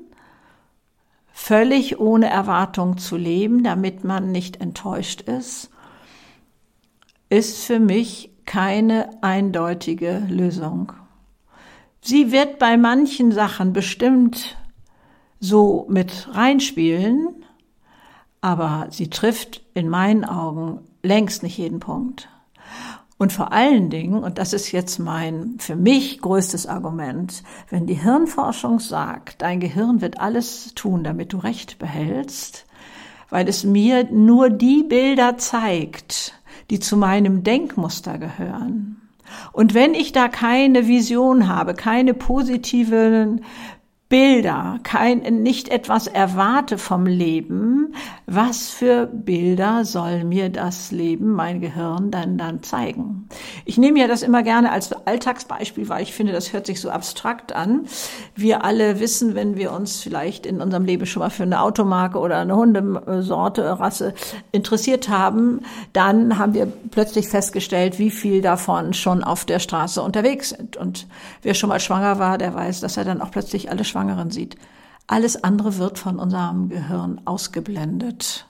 völlig 1.31 1.99
ohne 1.99 2.29
Erwartung 2.29 2.97
zu 2.97 3.17
leben, 3.17 3.63
damit 3.63 4.03
man 4.03 4.31
nicht 4.31 4.61
enttäuscht 4.61 5.21
ist, 5.21 5.69
ist 7.29 7.65
für 7.65 7.79
mich 7.79 8.31
keine 8.45 9.09
eindeutige 9.21 10.25
Lösung. 10.29 10.93
Sie 12.01 12.31
wird 12.31 12.57
bei 12.57 12.77
manchen 12.77 13.33
Sachen 13.33 13.73
bestimmt 13.73 14.57
so 15.39 15.85
mit 15.89 16.29
reinspielen, 16.31 17.43
aber 18.39 18.87
sie 18.91 19.09
trifft 19.09 19.61
in 19.73 19.89
meinen 19.89 20.23
Augen 20.23 20.79
längst 21.03 21.43
nicht 21.43 21.57
jeden 21.57 21.79
Punkt. 21.79 22.29
Und 23.17 23.33
vor 23.33 23.51
allen 23.51 23.89
Dingen, 23.89 24.23
und 24.23 24.37
das 24.37 24.53
ist 24.53 24.71
jetzt 24.71 24.99
mein 24.99 25.55
für 25.57 25.75
mich 25.75 26.21
größtes 26.21 26.67
Argument, 26.67 27.43
wenn 27.69 27.87
die 27.87 27.95
Hirnforschung 27.95 28.79
sagt, 28.79 29.41
dein 29.41 29.59
Gehirn 29.59 30.01
wird 30.01 30.19
alles 30.19 30.73
tun, 30.75 31.03
damit 31.03 31.33
du 31.33 31.37
Recht 31.37 31.79
behältst, 31.79 32.65
weil 33.29 33.47
es 33.47 33.63
mir 33.63 34.05
nur 34.11 34.51
die 34.51 34.83
Bilder 34.83 35.37
zeigt, 35.37 36.39
die 36.69 36.79
zu 36.79 36.95
meinem 36.95 37.43
Denkmuster 37.43 38.19
gehören. 38.19 39.01
Und 39.51 39.73
wenn 39.73 39.93
ich 39.93 40.11
da 40.11 40.27
keine 40.27 40.87
Vision 40.87 41.47
habe, 41.47 41.73
keine 41.73 42.13
positiven 42.13 43.43
Bilder, 44.09 44.79
kein, 44.83 45.19
nicht 45.43 45.67
etwas 45.67 46.07
erwarte 46.07 46.77
vom 46.77 47.05
Leben, 47.05 47.93
was 48.25 48.69
für 48.69 49.05
Bilder 49.05 49.83
soll 49.83 50.23
mir 50.23 50.47
das 50.49 50.91
Leben, 50.91 51.33
mein 51.33 51.59
Gehirn 51.59 52.09
dann 52.09 52.37
dann 52.37 52.63
zeigen? 52.63 53.27
Ich 53.65 53.77
nehme 53.77 53.99
ja 53.99 54.07
das 54.07 54.23
immer 54.23 54.43
gerne 54.43 54.71
als 54.71 54.93
Alltagsbeispiel, 54.93 55.89
weil 55.89 56.03
ich 56.03 56.13
finde, 56.13 56.31
das 56.31 56.53
hört 56.53 56.67
sich 56.67 56.79
so 56.79 56.89
abstrakt 56.89 57.53
an. 57.53 57.85
Wir 58.33 58.63
alle 58.63 59.01
wissen, 59.01 59.35
wenn 59.35 59.57
wir 59.57 59.73
uns 59.73 60.01
vielleicht 60.01 60.45
in 60.45 60.61
unserem 60.61 60.85
Leben 60.85 61.05
schon 61.05 61.19
mal 61.19 61.29
für 61.29 61.43
eine 61.43 61.61
Automarke 61.61 62.19
oder 62.19 62.37
eine 62.37 62.55
Hundesorte, 62.55 63.77
Rasse 63.77 64.13
interessiert 64.53 65.09
haben, 65.09 65.63
dann 65.91 66.37
haben 66.37 66.53
wir 66.53 66.71
plötzlich 66.91 67.27
festgestellt, 67.27 67.99
wie 67.99 68.11
viel 68.11 68.41
davon 68.41 68.93
schon 68.93 69.21
auf 69.21 69.43
der 69.43 69.59
Straße 69.59 70.01
unterwegs 70.01 70.49
sind. 70.49 70.77
Und 70.77 71.07
wer 71.41 71.53
schon 71.53 71.67
mal 71.67 71.81
schwanger 71.81 72.19
war, 72.19 72.37
der 72.37 72.53
weiß, 72.53 72.79
dass 72.79 72.95
er 72.95 73.03
dann 73.03 73.21
auch 73.21 73.31
plötzlich 73.31 73.69
alle 73.69 73.83
Schwangeren 73.97 74.29
sieht. 74.29 74.57
Alles 75.07 75.43
andere 75.43 75.79
wird 75.79 75.97
von 75.97 76.19
unserem 76.19 76.69
Gehirn 76.69 77.19
ausgeblendet. 77.25 78.45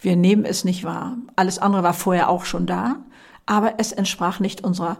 Wir 0.00 0.16
nehmen 0.16 0.44
es 0.44 0.64
nicht 0.64 0.82
wahr. 0.82 1.18
Alles 1.36 1.60
andere 1.60 1.84
war 1.84 1.94
vorher 1.94 2.28
auch 2.28 2.44
schon 2.44 2.66
da, 2.66 2.96
aber 3.46 3.74
es 3.78 3.92
entsprach 3.92 4.40
nicht 4.40 4.64
unserer 4.64 4.96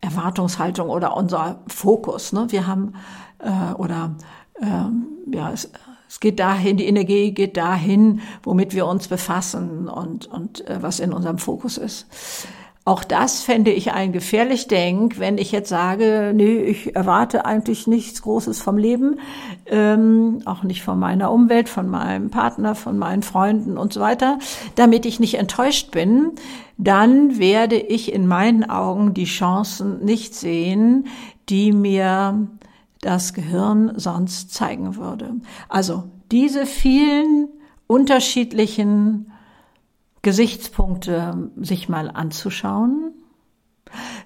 Erwartungshaltung 0.00 0.88
oder 0.88 1.16
unser 1.16 1.58
Fokus. 1.66 2.32
Ne? 2.32 2.46
Wir 2.50 2.68
haben 2.68 2.94
äh, 3.40 3.72
oder 3.74 4.14
ähm, 4.62 5.06
ja, 5.32 5.50
es, 5.50 5.72
es 6.08 6.20
geht 6.20 6.38
dahin, 6.38 6.76
die 6.76 6.86
Energie 6.86 7.32
geht 7.32 7.56
dahin, 7.56 8.20
womit 8.44 8.72
wir 8.72 8.86
uns 8.86 9.08
befassen 9.08 9.88
und, 9.88 10.26
und 10.26 10.64
äh, 10.68 10.80
was 10.80 11.00
in 11.00 11.12
unserem 11.12 11.38
Fokus 11.38 11.76
ist. 11.76 12.06
Auch 12.86 13.02
das 13.02 13.40
fände 13.40 13.70
ich 13.70 13.92
ein 13.92 14.12
gefährlich 14.12 14.68
Denk, 14.68 15.18
wenn 15.18 15.38
ich 15.38 15.52
jetzt 15.52 15.70
sage, 15.70 16.32
nee, 16.34 16.58
ich 16.58 16.94
erwarte 16.94 17.46
eigentlich 17.46 17.86
nichts 17.86 18.20
Großes 18.20 18.60
vom 18.60 18.76
Leben, 18.76 19.20
ähm, 19.64 20.42
auch 20.44 20.64
nicht 20.64 20.82
von 20.82 20.98
meiner 20.98 21.32
Umwelt, 21.32 21.70
von 21.70 21.88
meinem 21.88 22.28
Partner, 22.28 22.74
von 22.74 22.98
meinen 22.98 23.22
Freunden 23.22 23.78
und 23.78 23.94
so 23.94 24.00
weiter, 24.00 24.38
damit 24.74 25.06
ich 25.06 25.18
nicht 25.18 25.36
enttäuscht 25.36 25.92
bin, 25.92 26.32
dann 26.76 27.38
werde 27.38 27.76
ich 27.76 28.12
in 28.12 28.26
meinen 28.26 28.68
Augen 28.68 29.14
die 29.14 29.24
Chancen 29.24 30.04
nicht 30.04 30.34
sehen, 30.34 31.06
die 31.48 31.72
mir 31.72 32.48
das 33.00 33.32
Gehirn 33.32 33.92
sonst 33.96 34.52
zeigen 34.52 34.96
würde. 34.96 35.36
Also 35.70 36.04
diese 36.30 36.66
vielen 36.66 37.48
unterschiedlichen 37.86 39.30
Gesichtspunkte 40.24 41.50
sich 41.56 41.88
mal 41.88 42.10
anzuschauen, 42.10 43.12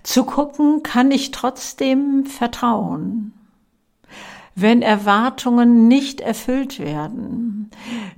zu 0.03 0.25
gucken, 0.25 0.83
kann 0.83 1.11
ich 1.11 1.33
trotzdem 1.33 2.25
vertrauen, 2.25 3.35
wenn 4.55 4.81
Erwartungen 4.81 5.89
nicht 5.89 6.21
erfüllt 6.21 6.79
werden. 6.79 7.71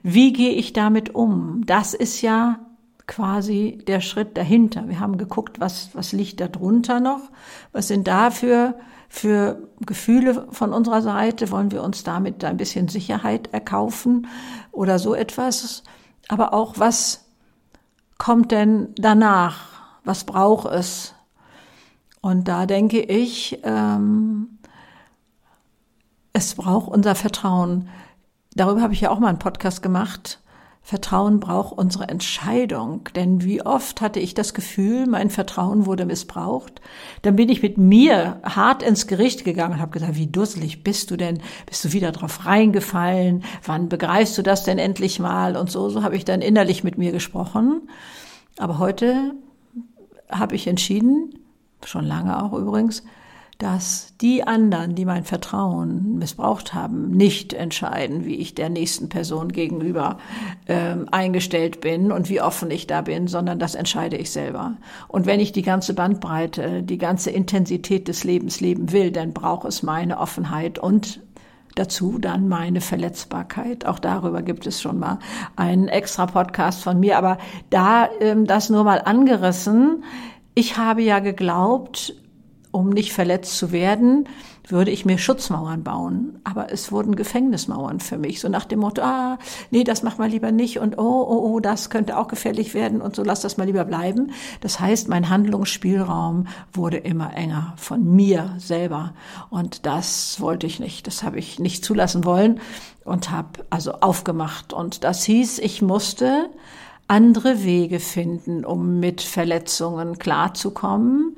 Wie 0.02 0.32
gehe 0.32 0.52
ich 0.52 0.72
damit 0.72 1.14
um? 1.14 1.62
Das 1.66 1.94
ist 1.94 2.22
ja 2.22 2.60
quasi 3.06 3.78
der 3.88 4.00
Schritt 4.00 4.36
dahinter. 4.36 4.88
Wir 4.88 5.00
haben 5.00 5.18
geguckt, 5.18 5.58
was, 5.58 5.90
was 5.94 6.12
liegt 6.12 6.40
da 6.40 6.48
drunter 6.48 7.00
noch? 7.00 7.22
Was 7.72 7.88
sind 7.88 8.06
da 8.06 8.30
für, 8.30 8.78
für 9.08 9.68
Gefühle 9.80 10.46
von 10.50 10.72
unserer 10.72 11.02
Seite? 11.02 11.50
Wollen 11.50 11.72
wir 11.72 11.82
uns 11.82 12.04
damit 12.04 12.44
ein 12.44 12.56
bisschen 12.56 12.88
Sicherheit 12.88 13.52
erkaufen 13.52 14.28
oder 14.70 14.98
so 14.98 15.14
etwas? 15.14 15.82
Aber 16.28 16.54
auch 16.54 16.74
was 16.78 17.29
kommt 18.20 18.52
denn 18.52 18.94
danach? 18.96 19.66
Was 20.04 20.24
braucht 20.24 20.70
es? 20.70 21.14
Und 22.20 22.48
da 22.48 22.66
denke 22.66 23.00
ich, 23.00 23.58
ähm, 23.64 24.58
es 26.34 26.54
braucht 26.54 26.88
unser 26.88 27.14
Vertrauen. 27.14 27.88
Darüber 28.54 28.82
habe 28.82 28.92
ich 28.92 29.00
ja 29.00 29.10
auch 29.10 29.18
mal 29.20 29.28
einen 29.28 29.38
Podcast 29.38 29.82
gemacht. 29.82 30.38
Vertrauen 30.82 31.40
braucht 31.40 31.76
unsere 31.76 32.08
Entscheidung. 32.08 33.08
Denn 33.14 33.44
wie 33.44 33.62
oft 33.62 34.00
hatte 34.00 34.18
ich 34.18 34.34
das 34.34 34.54
Gefühl, 34.54 35.06
mein 35.06 35.30
Vertrauen 35.30 35.86
wurde 35.86 36.04
missbraucht. 36.04 36.80
Dann 37.22 37.36
bin 37.36 37.48
ich 37.48 37.62
mit 37.62 37.78
mir 37.78 38.40
hart 38.42 38.82
ins 38.82 39.06
Gericht 39.06 39.44
gegangen 39.44 39.74
und 39.74 39.80
habe 39.80 39.92
gesagt, 39.92 40.16
wie 40.16 40.26
dusselig 40.26 40.82
bist 40.82 41.10
du 41.10 41.16
denn? 41.16 41.40
Bist 41.66 41.84
du 41.84 41.92
wieder 41.92 42.12
drauf 42.12 42.46
reingefallen? 42.46 43.44
Wann 43.64 43.88
begreifst 43.88 44.36
du 44.38 44.42
das 44.42 44.64
denn 44.64 44.78
endlich 44.78 45.20
mal? 45.20 45.56
Und 45.56 45.70
so, 45.70 45.88
so 45.90 46.02
habe 46.02 46.16
ich 46.16 46.24
dann 46.24 46.40
innerlich 46.40 46.82
mit 46.82 46.98
mir 46.98 47.12
gesprochen. 47.12 47.88
Aber 48.58 48.78
heute 48.78 49.34
habe 50.30 50.54
ich 50.54 50.66
entschieden, 50.66 51.34
schon 51.84 52.04
lange 52.04 52.42
auch 52.42 52.52
übrigens, 52.52 53.04
dass 53.60 54.14
die 54.22 54.46
anderen, 54.46 54.94
die 54.94 55.04
mein 55.04 55.24
Vertrauen 55.24 56.18
missbraucht 56.18 56.72
haben, 56.72 57.10
nicht 57.10 57.52
entscheiden, 57.52 58.24
wie 58.24 58.36
ich 58.36 58.54
der 58.54 58.70
nächsten 58.70 59.10
Person 59.10 59.52
gegenüber 59.52 60.16
äh, 60.66 60.96
eingestellt 61.10 61.82
bin 61.82 62.10
und 62.10 62.30
wie 62.30 62.40
offen 62.40 62.70
ich 62.70 62.86
da 62.86 63.02
bin, 63.02 63.28
sondern 63.28 63.58
das 63.58 63.74
entscheide 63.74 64.16
ich 64.16 64.30
selber. 64.30 64.76
Und 65.08 65.26
wenn 65.26 65.40
ich 65.40 65.52
die 65.52 65.60
ganze 65.60 65.92
Bandbreite, 65.92 66.82
die 66.82 66.96
ganze 66.96 67.30
Intensität 67.30 68.08
des 68.08 68.24
Lebens 68.24 68.62
leben 68.62 68.92
will, 68.92 69.10
dann 69.10 69.34
braucht 69.34 69.66
es 69.66 69.82
meine 69.82 70.18
Offenheit 70.18 70.78
und 70.78 71.20
dazu 71.74 72.18
dann 72.18 72.48
meine 72.48 72.80
Verletzbarkeit. 72.80 73.84
Auch 73.84 73.98
darüber 73.98 74.40
gibt 74.40 74.66
es 74.66 74.80
schon 74.80 74.98
mal 74.98 75.18
einen 75.56 75.88
extra 75.88 76.24
Podcast 76.24 76.82
von 76.82 76.98
mir, 76.98 77.18
aber 77.18 77.36
da 77.68 78.08
ähm, 78.20 78.46
das 78.46 78.70
nur 78.70 78.84
mal 78.84 79.02
angerissen. 79.04 80.02
Ich 80.54 80.78
habe 80.78 81.02
ja 81.02 81.18
geglaubt, 81.18 82.14
um 82.72 82.90
nicht 82.90 83.12
verletzt 83.12 83.56
zu 83.58 83.72
werden, 83.72 84.28
würde 84.68 84.90
ich 84.90 85.04
mir 85.04 85.18
Schutzmauern 85.18 85.82
bauen. 85.82 86.38
Aber 86.44 86.72
es 86.72 86.92
wurden 86.92 87.16
Gefängnismauern 87.16 88.00
für 88.00 88.18
mich. 88.18 88.40
So 88.40 88.48
nach 88.48 88.64
dem 88.64 88.80
Motto, 88.80 89.02
ah, 89.02 89.38
nee, 89.70 89.84
das 89.84 90.02
mach 90.02 90.18
mal 90.18 90.28
lieber 90.28 90.52
nicht 90.52 90.78
und 90.78 90.98
oh, 90.98 91.02
oh, 91.02 91.54
oh, 91.54 91.60
das 91.60 91.90
könnte 91.90 92.16
auch 92.16 92.28
gefährlich 92.28 92.74
werden 92.74 93.00
und 93.00 93.16
so 93.16 93.24
lass 93.24 93.40
das 93.40 93.56
mal 93.56 93.64
lieber 93.64 93.84
bleiben. 93.84 94.32
Das 94.60 94.78
heißt, 94.78 95.08
mein 95.08 95.28
Handlungsspielraum 95.28 96.46
wurde 96.72 96.98
immer 96.98 97.34
enger 97.34 97.74
von 97.76 98.14
mir 98.14 98.54
selber. 98.58 99.14
Und 99.48 99.86
das 99.86 100.40
wollte 100.40 100.66
ich 100.66 100.80
nicht. 100.80 101.06
Das 101.06 101.22
habe 101.22 101.38
ich 101.38 101.58
nicht 101.58 101.84
zulassen 101.84 102.24
wollen 102.24 102.60
und 103.04 103.30
habe 103.30 103.64
also 103.70 103.92
aufgemacht. 103.92 104.72
Und 104.72 105.04
das 105.04 105.24
hieß, 105.24 105.58
ich 105.58 105.82
musste 105.82 106.50
andere 107.08 107.64
Wege 107.64 107.98
finden, 107.98 108.64
um 108.64 109.00
mit 109.00 109.20
Verletzungen 109.20 110.18
klarzukommen 110.18 111.36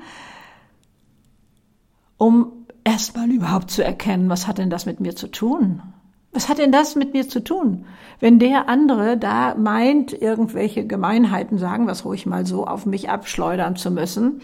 um 2.22 2.52
erstmal 2.84 3.28
überhaupt 3.32 3.72
zu 3.72 3.82
erkennen, 3.82 4.30
was 4.30 4.46
hat 4.46 4.58
denn 4.58 4.70
das 4.70 4.86
mit 4.86 5.00
mir 5.00 5.16
zu 5.16 5.26
tun? 5.26 5.82
Was 6.30 6.48
hat 6.48 6.58
denn 6.58 6.70
das 6.70 6.94
mit 6.94 7.14
mir 7.14 7.28
zu 7.28 7.42
tun? 7.42 7.84
Wenn 8.20 8.38
der 8.38 8.68
andere 8.68 9.18
da 9.18 9.56
meint, 9.56 10.12
irgendwelche 10.12 10.86
Gemeinheiten 10.86 11.58
sagen, 11.58 11.88
was 11.88 12.04
ruhig 12.04 12.24
mal 12.24 12.46
so 12.46 12.64
auf 12.64 12.86
mich 12.86 13.10
abschleudern 13.10 13.74
zu 13.74 13.90
müssen, 13.90 14.40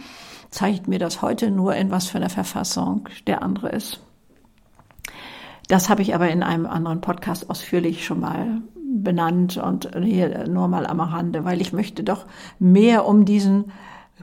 zeigt 0.50 0.88
mir 0.88 0.98
das 0.98 1.22
heute 1.22 1.52
nur, 1.52 1.76
in 1.76 1.92
was 1.92 2.08
für 2.08 2.18
einer 2.18 2.30
Verfassung 2.30 3.08
der 3.28 3.44
andere 3.44 3.68
ist. 3.68 4.00
Das 5.68 5.88
habe 5.88 6.02
ich 6.02 6.16
aber 6.16 6.30
in 6.30 6.42
einem 6.42 6.66
anderen 6.66 7.00
Podcast 7.00 7.48
ausführlich 7.48 8.04
schon 8.04 8.18
mal 8.18 8.60
benannt 8.74 9.56
und 9.56 9.88
hier 10.02 10.48
nur 10.48 10.66
mal 10.66 10.84
am 10.84 10.98
Rande, 10.98 11.44
weil 11.44 11.60
ich 11.60 11.72
möchte 11.72 12.02
doch 12.02 12.26
mehr 12.58 13.06
um 13.06 13.24
diesen 13.24 13.70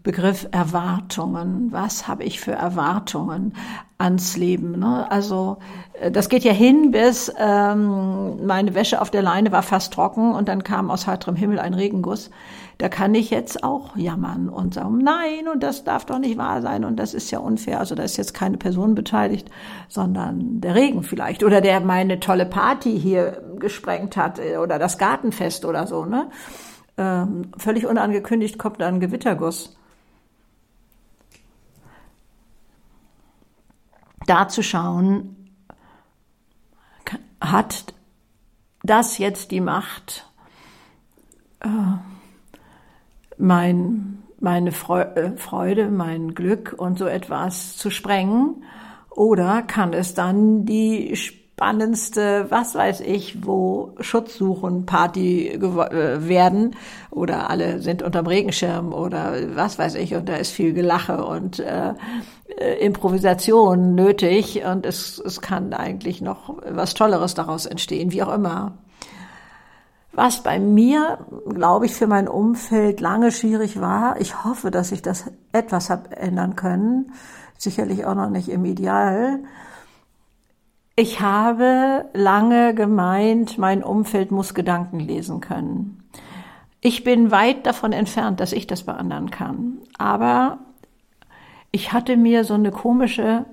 Begriff 0.04 0.48
Erwartungen. 0.52 1.72
Was 1.72 2.08
habe 2.08 2.24
ich 2.24 2.40
für 2.40 2.52
Erwartungen 2.52 3.54
ans 3.98 4.38
Leben? 4.38 4.80
Ne? 4.80 5.10
Also 5.10 5.58
äh, 6.00 6.12
das 6.12 6.30
geht 6.30 6.44
ja 6.44 6.52
hin 6.52 6.92
bis 6.92 7.34
ähm, 7.40 8.46
meine 8.46 8.76
Wäsche 8.76 9.02
auf 9.02 9.10
der 9.10 9.22
Leine 9.22 9.52
war 9.52 9.64
fast 9.64 9.94
trocken 9.94 10.34
und 10.34 10.48
dann 10.48 10.64
kam 10.64 10.92
aus 10.92 11.08
heiterem 11.08 11.36
Himmel 11.36 11.60
ein 11.60 11.74
Regenguss. 11.74 12.30
Da 12.78 12.90
kann 12.90 13.16
ich 13.16 13.30
jetzt 13.30 13.64
auch 13.64 13.96
jammern 13.96 14.50
und 14.50 14.74
sagen, 14.74 14.98
nein, 14.98 15.48
und 15.52 15.64
das 15.64 15.86
darf 15.86 16.06
doch 16.06 16.20
nicht 16.20 16.38
wahr 16.38 16.62
sein 16.62 16.84
und 16.84 16.98
das 16.98 17.14
ist 17.14 17.32
ja 17.32 17.40
unfair. 17.40 17.80
Also 17.80 17.96
da 17.96 18.04
ist 18.04 18.18
jetzt 18.18 18.34
keine 18.34 18.58
Person 18.58 18.96
beteiligt, 18.96 19.50
sondern 19.88 20.60
der 20.60 20.76
Regen 20.76 21.04
vielleicht 21.04 21.44
oder 21.44 21.62
der 21.62 21.80
meine 21.80 22.20
tolle 22.20 22.46
Party 22.46 23.00
hier 23.00 23.42
gesprengt 23.60 24.18
hat 24.18 24.40
äh, 24.40 24.58
oder 24.58 24.78
das 24.78 24.98
Gartenfest 24.98 25.64
oder 25.64 25.88
so. 25.88 26.06
Ne? 26.06 26.28
Ähm, 26.98 27.52
völlig 27.58 27.86
unangekündigt 27.86 28.58
kommt 28.58 28.82
da 28.82 28.88
ein 28.88 29.00
Gewitterguss. 29.00 29.78
Da 34.26 34.48
zu 34.48 34.64
schauen, 34.64 35.36
hat 37.40 37.94
das 38.84 39.18
jetzt 39.18 39.52
die 39.52 39.62
Macht, 39.62 40.30
äh, 41.62 41.68
mein, 43.38 44.24
meine 44.40 44.70
äh, 44.70 45.38
Freude, 45.38 45.90
mein 45.90 46.36
Glück 46.36 46.76
und 46.78 46.98
so 46.98 47.06
etwas 47.06 47.78
zu 47.78 47.90
sprengen? 47.90 48.64
Oder 49.10 49.62
kann 49.62 49.94
es 49.94 50.14
dann 50.14 50.66
die 50.66 51.16
spannendste, 51.56 52.48
was 52.50 52.76
weiß 52.76 53.00
ich, 53.00 53.46
wo 53.46 53.96
Schutzsuchen 54.02 54.86
Party 54.86 55.48
äh, 55.48 56.28
werden 56.28 56.76
oder 57.12 57.50
alle 57.50 57.80
sind 57.80 58.04
unterm 58.04 58.28
Regenschirm 58.28 58.91
oder 58.91 59.56
was 59.56 59.80
weiß 59.80 59.96
ich 59.96 60.15
und 60.15 60.28
da 60.28 60.36
ist 60.36 60.52
viel 60.52 60.74
Gelache 60.74 61.24
und 61.24 61.62
äh, 61.62 61.94
äh, 62.58 62.86
Improvisation 62.86 63.96
nötig 63.96 64.65
und 64.65 64.86
es, 64.86 65.18
es 65.18 65.39
kann 65.39 65.74
eigentlich 65.74 66.22
noch 66.22 66.58
was 66.70 66.94
Tolleres 66.94 67.36
daraus 67.36 67.65
entstehen, 67.65 68.12
wie 68.12 68.22
auch 68.22 68.34
immer. 68.34 68.78
Was 70.12 70.44
bei 70.44 70.60
mir, 70.60 71.20
glaube 71.48 71.86
ich, 71.86 71.94
für 71.94 72.08
mein 72.08 72.28
Umfeld 72.28 73.00
lange 73.00 73.32
schwierig 73.32 73.80
war, 73.80 74.20
ich 74.20 74.44
hoffe, 74.44 74.72
dass 74.72 74.91
ich 74.91 75.02
das 75.02 75.32
etwas 75.54 75.89
habe 75.89 76.18
ändern 76.18 76.58
können, 76.58 77.13
sicherlich 77.58 78.06
auch 78.06 78.15
noch 78.15 78.30
nicht 78.30 78.50
im 78.50 78.65
Ideal. 78.65 79.39
Ich 80.98 81.20
habe 81.20 82.06
lange 82.14 82.74
gemeint, 82.74 83.58
mein 83.58 83.84
Umfeld 83.84 84.32
muss 84.32 84.54
Gedanken 84.54 85.00
lesen 85.00 85.42
können. 85.42 86.04
Ich 86.80 87.04
bin 87.04 87.32
weit 87.32 87.66
davon 87.66 87.92
entfernt, 87.92 88.40
dass 88.40 88.54
ich 88.54 88.66
das 88.66 88.84
bei 88.84 88.94
anderen 88.94 89.30
kann. 89.30 89.80
Aber 89.98 90.60
ich 91.72 91.92
hatte 91.92 92.16
mir 92.16 92.46
so 92.46 92.54
eine 92.54 92.72
komische 92.72 93.46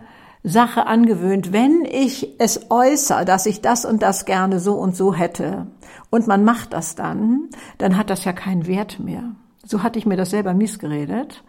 Sache 0.44 0.86
angewöhnt, 0.86 1.52
wenn 1.52 1.84
ich 1.84 2.28
es 2.38 2.70
äußere, 2.70 3.24
dass 3.24 3.46
ich 3.46 3.60
das 3.60 3.84
und 3.84 4.02
das 4.02 4.24
gerne 4.24 4.60
so 4.60 4.74
und 4.74 4.94
so 4.94 5.14
hätte, 5.14 5.66
und 6.10 6.26
man 6.26 6.44
macht 6.44 6.72
das 6.72 6.94
dann, 6.94 7.48
dann 7.78 7.96
hat 7.96 8.10
das 8.10 8.24
ja 8.24 8.32
keinen 8.32 8.66
Wert 8.66 9.00
mehr. 9.00 9.24
So 9.64 9.82
hatte 9.82 9.98
ich 9.98 10.06
mir 10.06 10.16
das 10.16 10.30
selber 10.30 10.52
missgeredet. 10.52 11.42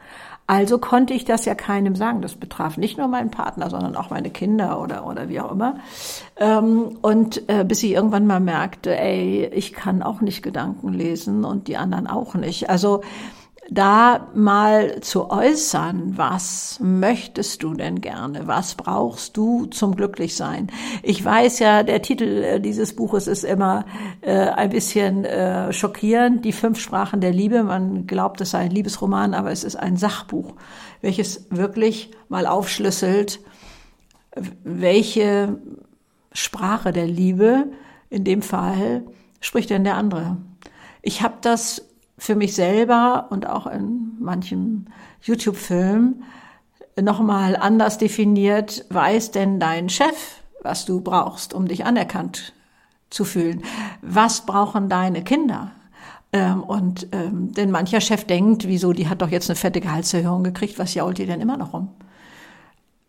Also 0.45 0.77
konnte 0.77 1.13
ich 1.13 1.23
das 1.23 1.45
ja 1.45 1.55
keinem 1.55 1.95
sagen. 1.95 2.21
Das 2.21 2.35
betraf 2.35 2.77
nicht 2.77 2.97
nur 2.97 3.07
meinen 3.07 3.31
Partner, 3.31 3.69
sondern 3.69 3.95
auch 3.95 4.09
meine 4.09 4.29
Kinder 4.29 4.81
oder, 4.81 5.07
oder 5.07 5.29
wie 5.29 5.39
auch 5.39 5.51
immer. 5.51 5.77
Ähm, 6.37 6.97
und 7.01 7.47
äh, 7.49 7.63
bis 7.63 7.81
ich 7.83 7.91
irgendwann 7.91 8.27
mal 8.27 8.41
merkte, 8.41 8.97
ey, 8.97 9.45
ich 9.53 9.73
kann 9.73 10.03
auch 10.03 10.21
nicht 10.21 10.43
Gedanken 10.43 10.91
lesen 10.93 11.45
und 11.45 11.67
die 11.67 11.77
anderen 11.77 12.07
auch 12.07 12.35
nicht. 12.35 12.69
Also 12.69 13.01
da 13.73 14.29
mal 14.33 15.01
zu 15.01 15.29
äußern, 15.29 16.17
was 16.17 16.79
möchtest 16.81 17.63
du 17.63 17.73
denn 17.73 18.01
gerne? 18.01 18.47
Was 18.47 18.75
brauchst 18.75 19.37
du 19.37 19.65
zum 19.67 19.95
Glücklichsein? 19.95 20.71
Ich 21.01 21.23
weiß 21.23 21.59
ja, 21.59 21.83
der 21.83 22.01
Titel 22.01 22.43
äh, 22.43 22.59
dieses 22.59 22.95
Buches 22.95 23.27
ist 23.27 23.43
immer 23.43 23.85
äh, 24.21 24.31
ein 24.31 24.69
bisschen 24.69 25.25
äh, 25.25 25.73
schockierend, 25.73 26.45
die 26.45 26.51
fünf 26.51 26.79
Sprachen 26.79 27.21
der 27.21 27.31
Liebe. 27.31 27.63
Man 27.63 28.07
glaubt, 28.07 28.41
es 28.41 28.51
sei 28.51 28.59
ein 28.59 28.71
Liebesroman, 28.71 29.33
aber 29.33 29.51
es 29.51 29.63
ist 29.63 29.75
ein 29.75 29.97
Sachbuch, 29.97 30.53
welches 31.01 31.47
wirklich 31.49 32.11
mal 32.29 32.47
aufschlüsselt, 32.47 33.39
welche 34.63 35.57
Sprache 36.31 36.91
der 36.91 37.07
Liebe 37.07 37.67
in 38.09 38.23
dem 38.23 38.41
Fall 38.41 39.03
spricht 39.39 39.69
denn 39.69 39.83
der 39.83 39.97
andere. 39.97 40.37
Ich 41.01 41.21
habe 41.21 41.35
das 41.41 41.92
für 42.17 42.35
mich 42.35 42.55
selber 42.55 43.27
und 43.29 43.47
auch 43.47 43.67
in 43.67 44.17
manchem 44.19 44.85
YouTube-Film 45.21 46.23
nochmal 47.01 47.55
anders 47.55 47.97
definiert, 47.97 48.85
weiß 48.89 49.31
denn 49.31 49.59
dein 49.59 49.89
Chef, 49.89 50.41
was 50.61 50.85
du 50.85 51.01
brauchst, 51.01 51.53
um 51.53 51.67
dich 51.67 51.85
anerkannt 51.85 52.53
zu 53.09 53.25
fühlen? 53.25 53.63
Was 54.01 54.45
brauchen 54.45 54.89
deine 54.89 55.23
Kinder? 55.23 55.71
Ähm, 56.31 56.63
und 56.63 57.07
ähm, 57.11 57.53
denn 57.53 57.71
mancher 57.71 58.01
Chef 58.01 58.25
denkt, 58.25 58.67
wieso, 58.67 58.93
die 58.93 59.07
hat 59.07 59.21
doch 59.21 59.29
jetzt 59.29 59.49
eine 59.49 59.55
fette 59.55 59.81
Gehaltserhöhung 59.81 60.43
gekriegt, 60.43 60.79
was 60.79 60.93
jault 60.95 61.17
die 61.17 61.25
denn 61.25 61.41
immer 61.41 61.57
noch 61.57 61.73
rum? 61.73 61.89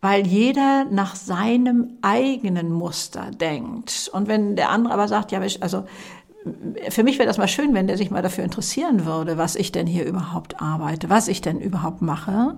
Weil 0.01 0.27
jeder 0.27 0.85
nach 0.85 1.15
seinem 1.15 1.97
eigenen 2.03 2.71
Muster 2.71 3.31
denkt. 3.31 4.09
Und 4.13 4.27
wenn 4.27 4.55
der 4.55 4.69
andere 4.69 4.93
aber 4.93 5.07
sagt, 5.07 5.31
ja, 5.31 5.41
also 5.61 5.85
für 6.89 7.03
mich 7.03 7.17
wäre 7.17 7.27
das 7.27 7.37
mal 7.37 7.47
schön, 7.47 7.73
wenn 7.73 7.87
der 7.87 7.97
sich 7.97 8.11
mal 8.11 8.21
dafür 8.21 8.43
interessieren 8.43 9.05
würde, 9.05 9.37
was 9.37 9.55
ich 9.55 9.71
denn 9.71 9.87
hier 9.87 10.05
überhaupt 10.05 10.61
arbeite, 10.61 11.09
was 11.09 11.27
ich 11.27 11.41
denn 11.41 11.59
überhaupt 11.59 12.01
mache. 12.01 12.55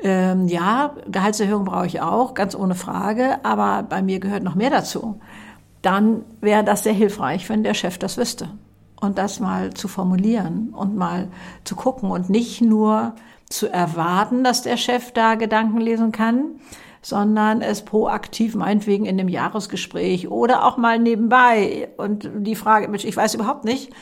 Ähm, 0.00 0.48
ja, 0.48 0.94
Gehaltserhöhung 1.10 1.64
brauche 1.64 1.86
ich 1.86 2.00
auch, 2.00 2.32
ganz 2.34 2.54
ohne 2.54 2.74
Frage, 2.74 3.44
aber 3.44 3.82
bei 3.82 4.02
mir 4.02 4.18
gehört 4.18 4.42
noch 4.42 4.54
mehr 4.54 4.70
dazu. 4.70 5.20
Dann 5.82 6.22
wäre 6.40 6.64
das 6.64 6.84
sehr 6.84 6.94
hilfreich, 6.94 7.48
wenn 7.50 7.62
der 7.62 7.74
Chef 7.74 7.98
das 7.98 8.16
wüsste. 8.16 8.48
Und 9.00 9.18
das 9.18 9.40
mal 9.40 9.74
zu 9.74 9.88
formulieren 9.88 10.70
und 10.70 10.96
mal 10.96 11.28
zu 11.64 11.76
gucken 11.76 12.10
und 12.10 12.30
nicht 12.30 12.62
nur 12.62 13.14
zu 13.48 13.70
erwarten, 13.70 14.42
dass 14.42 14.62
der 14.62 14.76
Chef 14.76 15.12
da 15.12 15.34
Gedanken 15.34 15.80
lesen 15.80 16.12
kann, 16.12 16.56
sondern 17.02 17.62
es 17.62 17.84
proaktiv 17.84 18.54
meinetwegen 18.54 19.06
in 19.06 19.18
einem 19.18 19.28
Jahresgespräch 19.28 20.28
oder 20.30 20.64
auch 20.64 20.76
mal 20.76 20.98
nebenbei. 20.98 21.88
Und 21.96 22.28
die 22.34 22.56
Frage, 22.56 22.94
ich 22.96 23.16
weiß 23.16 23.34
überhaupt 23.34 23.64
nicht, 23.64 23.92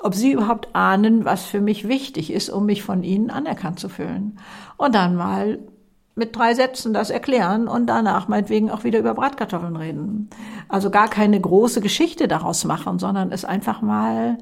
ob 0.00 0.14
Sie 0.14 0.32
überhaupt 0.32 0.74
ahnen, 0.74 1.24
was 1.24 1.44
für 1.44 1.60
mich 1.60 1.88
wichtig 1.88 2.32
ist, 2.32 2.50
um 2.50 2.66
mich 2.66 2.82
von 2.82 3.02
Ihnen 3.02 3.30
anerkannt 3.30 3.78
zu 3.78 3.88
fühlen. 3.88 4.38
Und 4.76 4.94
dann 4.94 5.14
mal 5.16 5.58
mit 6.14 6.36
drei 6.36 6.54
Sätzen 6.54 6.92
das 6.92 7.10
erklären 7.10 7.68
und 7.68 7.86
danach 7.86 8.28
meinetwegen 8.28 8.70
auch 8.70 8.84
wieder 8.84 8.98
über 8.98 9.14
Bratkartoffeln 9.14 9.76
reden. 9.76 10.28
Also 10.68 10.90
gar 10.90 11.08
keine 11.08 11.40
große 11.40 11.80
Geschichte 11.80 12.28
daraus 12.28 12.64
machen, 12.64 12.98
sondern 12.98 13.32
es 13.32 13.44
einfach 13.44 13.80
mal 13.80 14.38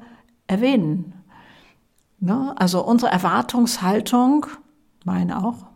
erwähnen. 0.47 1.13
Ne? 2.19 2.53
Also 2.57 2.85
unsere 2.85 3.11
Erwartungshaltung, 3.11 4.47
meine 5.05 5.43
auch, 5.43 5.70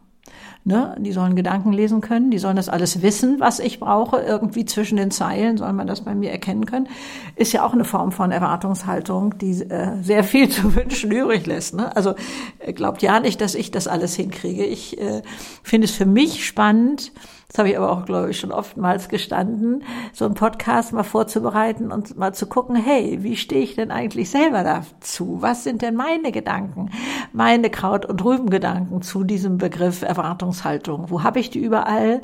Ne? 0.68 0.96
Die 0.98 1.12
sollen 1.12 1.36
Gedanken 1.36 1.72
lesen 1.74 2.02
können, 2.02 2.32
die 2.32 2.40
sollen 2.40 2.56
das 2.56 2.70
alles 2.70 3.04
wissen, 3.04 3.40
was 3.40 3.60
ich 3.60 3.80
brauche. 3.80 4.18
Irgendwie 4.18 4.66
zwischen 4.66 4.98
den 4.98 5.12
Zeilen 5.12 5.58
soll 5.58 5.72
man 5.74 5.86
das 5.86 6.02
bei 6.02 6.16
mir 6.16 6.32
erkennen 6.32 6.66
können. 6.66 6.88
Ist 7.36 7.54
ja 7.54 7.64
auch 7.64 7.74
eine 7.74 7.86
Form 7.86 8.12
von 8.12 8.32
Erwartungshaltung, 8.32 9.38
die 9.38 9.62
äh, 9.62 10.02
sehr 10.02 10.24
viel 10.24 10.50
zu 10.50 10.76
wünschen 10.76 11.12
übrig 11.12 11.46
lässt. 11.46 11.76
Ne? 11.76 11.96
Also 11.96 12.16
äh, 12.58 12.74
glaubt 12.74 13.04
ja 13.04 13.20
nicht, 13.20 13.42
dass 13.42 13.54
ich 13.54 13.70
das 13.70 13.88
alles 13.88 14.16
hinkriege. 14.16 14.66
Ich 14.66 15.00
äh, 15.00 15.22
finde 15.62 15.86
es 15.86 15.92
für 15.92 16.08
mich 16.08 16.44
spannend, 16.48 17.12
das 17.56 17.60
habe 17.60 17.70
ich 17.70 17.78
aber 17.78 17.90
auch, 17.90 18.04
glaube 18.04 18.32
ich, 18.32 18.38
schon 18.38 18.52
oftmals 18.52 19.08
gestanden, 19.08 19.86
so 20.12 20.26
einen 20.26 20.34
Podcast 20.34 20.92
mal 20.92 21.04
vorzubereiten 21.04 21.90
und 21.90 22.18
mal 22.18 22.34
zu 22.34 22.48
gucken, 22.48 22.76
hey, 22.76 23.20
wie 23.24 23.38
stehe 23.38 23.62
ich 23.62 23.76
denn 23.76 23.92
eigentlich 23.92 24.30
selber 24.30 24.62
dazu? 24.66 25.38
Was 25.40 25.64
sind 25.64 25.82
denn 25.82 25.96
meine 25.96 26.34
Gedanken, 26.34 26.92
meine 27.32 27.70
Kraut- 27.70 28.06
und 28.06 28.26
Rübengedanken 28.26 29.02
zu 29.02 29.24
diesem 29.24 29.58
Begriff 29.58 30.02
Erwartungshaltung? 30.02 31.10
Wo 31.10 31.24
habe 31.24 31.40
ich 31.40 31.50
die 31.50 31.60
überall? 31.60 32.20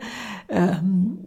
Ähm, 0.50 1.20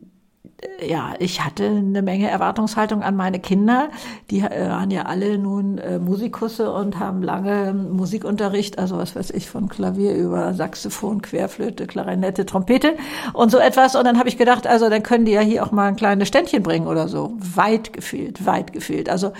ja, 0.88 1.14
ich 1.18 1.44
hatte 1.44 1.66
eine 1.66 2.02
Menge 2.02 2.30
Erwartungshaltung 2.30 3.02
an 3.02 3.16
meine 3.16 3.38
Kinder. 3.38 3.88
Die 4.30 4.40
äh, 4.40 4.68
waren 4.68 4.90
ja 4.90 5.02
alle 5.02 5.38
nun 5.38 5.78
äh, 5.78 5.98
Musikusse 5.98 6.72
und 6.72 6.98
haben 6.98 7.22
lange 7.22 7.72
Musikunterricht, 7.72 8.78
also 8.78 8.98
was 8.98 9.16
weiß 9.16 9.30
ich, 9.30 9.48
von 9.48 9.68
Klavier 9.68 10.14
über 10.14 10.54
Saxophon, 10.54 11.22
Querflöte, 11.22 11.86
Klarinette, 11.86 12.46
Trompete 12.46 12.94
und 13.32 13.50
so 13.50 13.58
etwas. 13.58 13.96
Und 13.96 14.04
dann 14.04 14.18
habe 14.18 14.28
ich 14.28 14.38
gedacht, 14.38 14.66
also 14.66 14.88
dann 14.88 15.02
können 15.02 15.24
die 15.24 15.32
ja 15.32 15.40
hier 15.40 15.64
auch 15.64 15.72
mal 15.72 15.88
ein 15.88 15.96
kleines 15.96 16.28
Ständchen 16.28 16.62
bringen 16.62 16.86
oder 16.86 17.08
so. 17.08 17.32
Weit 17.38 17.92
gefehlt, 17.92 18.46
weit 18.46 18.72
gefehlt. 18.72 19.08
Also 19.08 19.32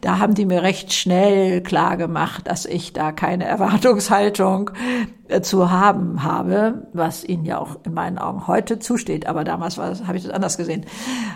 da 0.00 0.18
haben 0.18 0.34
die 0.34 0.46
mir 0.46 0.62
recht 0.62 0.92
schnell 0.92 1.62
klar 1.62 1.96
gemacht, 1.96 2.46
dass 2.46 2.66
ich 2.66 2.92
da 2.92 3.12
keine 3.12 3.44
Erwartungshaltung 3.44 4.70
äh, 5.28 5.40
zu 5.40 5.70
haben 5.70 6.22
habe, 6.22 6.86
was 6.92 7.24
ihnen 7.24 7.44
ja 7.44 7.58
auch 7.58 7.76
in 7.84 7.94
meinen 7.94 8.18
Augen 8.18 8.46
heute 8.46 8.78
zusteht. 8.78 9.26
Aber 9.26 9.44
damals 9.44 9.78
war 9.78 9.92
habe 10.06 10.16
ich 10.16 10.24
das 10.24 10.32
anders 10.32 10.56
gesehen. 10.56 10.84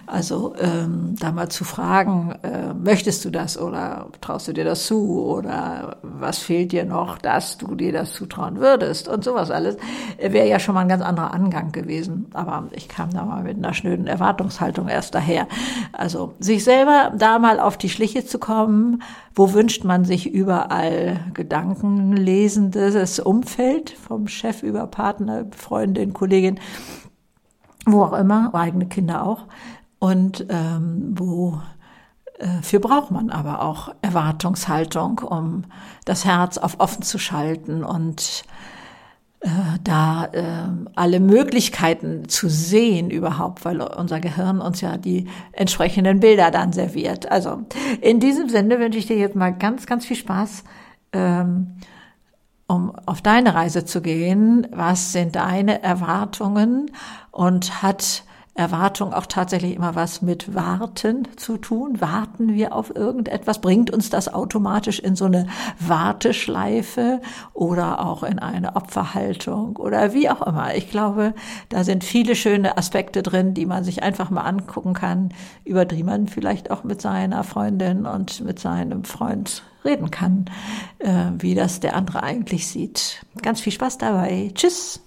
Also 0.06 0.54
ähm, 0.60 1.16
da 1.18 1.32
mal 1.32 1.48
zu 1.48 1.64
fragen, 1.64 2.34
äh, 2.42 2.72
möchtest 2.74 3.24
du 3.24 3.30
das 3.30 3.58
oder 3.58 4.06
traust 4.20 4.46
du 4.46 4.52
dir 4.52 4.64
das 4.64 4.86
zu 4.86 5.24
oder 5.24 5.96
was 6.02 6.38
fehlt 6.38 6.72
dir 6.72 6.84
noch, 6.84 7.18
dass 7.18 7.58
du 7.58 7.74
dir 7.74 7.92
das 7.92 8.12
zutrauen 8.12 8.58
würdest 8.58 9.08
und 9.08 9.24
sowas 9.24 9.50
alles, 9.50 9.76
äh, 10.18 10.32
wäre 10.32 10.46
ja 10.46 10.60
schon 10.60 10.74
mal 10.74 10.82
ein 10.82 10.88
ganz 10.88 11.02
anderer 11.02 11.34
Angang 11.34 11.72
gewesen. 11.72 12.26
Aber 12.34 12.68
ich 12.72 12.88
kam 12.88 13.10
da 13.12 13.24
mal 13.24 13.42
mit 13.42 13.56
einer 13.56 13.74
schnöden 13.74 14.06
Erwartungshaltung 14.06 14.88
erst 14.88 15.14
daher. 15.14 15.48
Also 15.92 16.34
sich 16.38 16.62
selber 16.62 17.12
da 17.16 17.38
mal 17.38 17.58
auf 17.58 17.76
die 17.76 17.88
Schliche 17.88 18.24
zu 18.24 18.38
kommen, 18.38 19.02
wo 19.34 19.52
wünscht 19.52 19.84
man 19.84 20.04
sich 20.04 20.32
überall 20.32 21.20
gedankenlesendes 21.34 23.18
Umfeld, 23.18 23.90
vom 23.90 24.28
Chef 24.28 24.62
über 24.62 24.86
Partner, 24.86 25.46
Freundin, 25.50 26.12
Kollegin, 26.12 26.60
wo 27.86 28.02
auch 28.02 28.12
immer, 28.12 28.54
eigene 28.54 28.86
Kinder 28.86 29.24
auch. 29.24 29.44
Und 29.98 30.46
ähm, 30.50 31.14
wo 31.16 31.60
äh, 32.38 32.62
für 32.62 32.80
braucht 32.80 33.10
man 33.10 33.30
aber 33.30 33.62
auch 33.62 33.94
Erwartungshaltung, 34.02 35.20
um 35.20 35.64
das 36.04 36.24
Herz 36.24 36.58
auf 36.58 36.80
offen 36.80 37.02
zu 37.02 37.18
schalten 37.18 37.82
und 37.82 38.44
äh, 39.40 39.48
da 39.82 40.26
äh, 40.32 40.88
alle 40.94 41.20
Möglichkeiten 41.20 42.28
zu 42.28 42.48
sehen 42.48 43.10
überhaupt, 43.10 43.64
weil 43.64 43.80
unser 43.80 44.20
Gehirn 44.20 44.60
uns 44.60 44.80
ja 44.80 44.96
die 44.96 45.28
entsprechenden 45.52 46.20
Bilder 46.20 46.50
dann 46.50 46.72
serviert. 46.72 47.30
Also 47.30 47.62
in 48.00 48.20
diesem 48.20 48.48
Sinne 48.48 48.78
wünsche 48.80 48.98
ich 48.98 49.06
dir 49.06 49.16
jetzt 49.16 49.36
mal 49.36 49.54
ganz, 49.54 49.86
ganz 49.86 50.04
viel 50.04 50.16
Spaß. 50.16 50.64
Ähm, 51.12 51.76
um 52.66 52.92
auf 53.06 53.22
deine 53.22 53.54
Reise 53.54 53.84
zu 53.84 54.00
gehen. 54.00 54.66
Was 54.72 55.12
sind 55.12 55.36
deine 55.36 55.82
Erwartungen? 55.82 56.90
Und 57.30 57.82
hat 57.82 58.24
Erwartung 58.56 59.12
auch 59.12 59.26
tatsächlich 59.26 59.76
immer 59.76 59.94
was 59.94 60.22
mit 60.22 60.54
Warten 60.54 61.28
zu 61.36 61.58
tun? 61.58 62.00
Warten 62.00 62.54
wir 62.54 62.74
auf 62.74 62.94
irgendetwas? 62.94 63.60
Bringt 63.60 63.90
uns 63.90 64.08
das 64.08 64.32
automatisch 64.32 64.98
in 64.98 65.14
so 65.14 65.26
eine 65.26 65.46
Warteschleife 65.78 67.20
oder 67.52 68.04
auch 68.04 68.22
in 68.22 68.38
eine 68.38 68.74
Opferhaltung 68.76 69.76
oder 69.76 70.14
wie 70.14 70.30
auch 70.30 70.40
immer? 70.42 70.74
Ich 70.74 70.90
glaube, 70.90 71.34
da 71.68 71.84
sind 71.84 72.02
viele 72.02 72.34
schöne 72.34 72.78
Aspekte 72.78 73.22
drin, 73.22 73.52
die 73.52 73.66
man 73.66 73.84
sich 73.84 74.02
einfach 74.02 74.30
mal 74.30 74.42
angucken 74.42 74.94
kann, 74.94 75.34
über 75.64 75.84
die 75.84 76.02
man 76.02 76.26
vielleicht 76.26 76.70
auch 76.70 76.82
mit 76.82 77.02
seiner 77.02 77.44
Freundin 77.44 78.06
und 78.06 78.40
mit 78.40 78.58
seinem 78.58 79.04
Freund 79.04 79.62
reden 79.86 80.10
kann, 80.10 80.46
äh, 80.98 81.30
wie 81.38 81.54
das 81.54 81.80
der 81.80 81.96
andere 81.96 82.22
eigentlich 82.22 82.66
sieht. 82.66 83.24
Ganz 83.42 83.60
viel 83.60 83.72
Spaß 83.72 83.98
dabei. 83.98 84.50
Tschüss. 84.54 85.00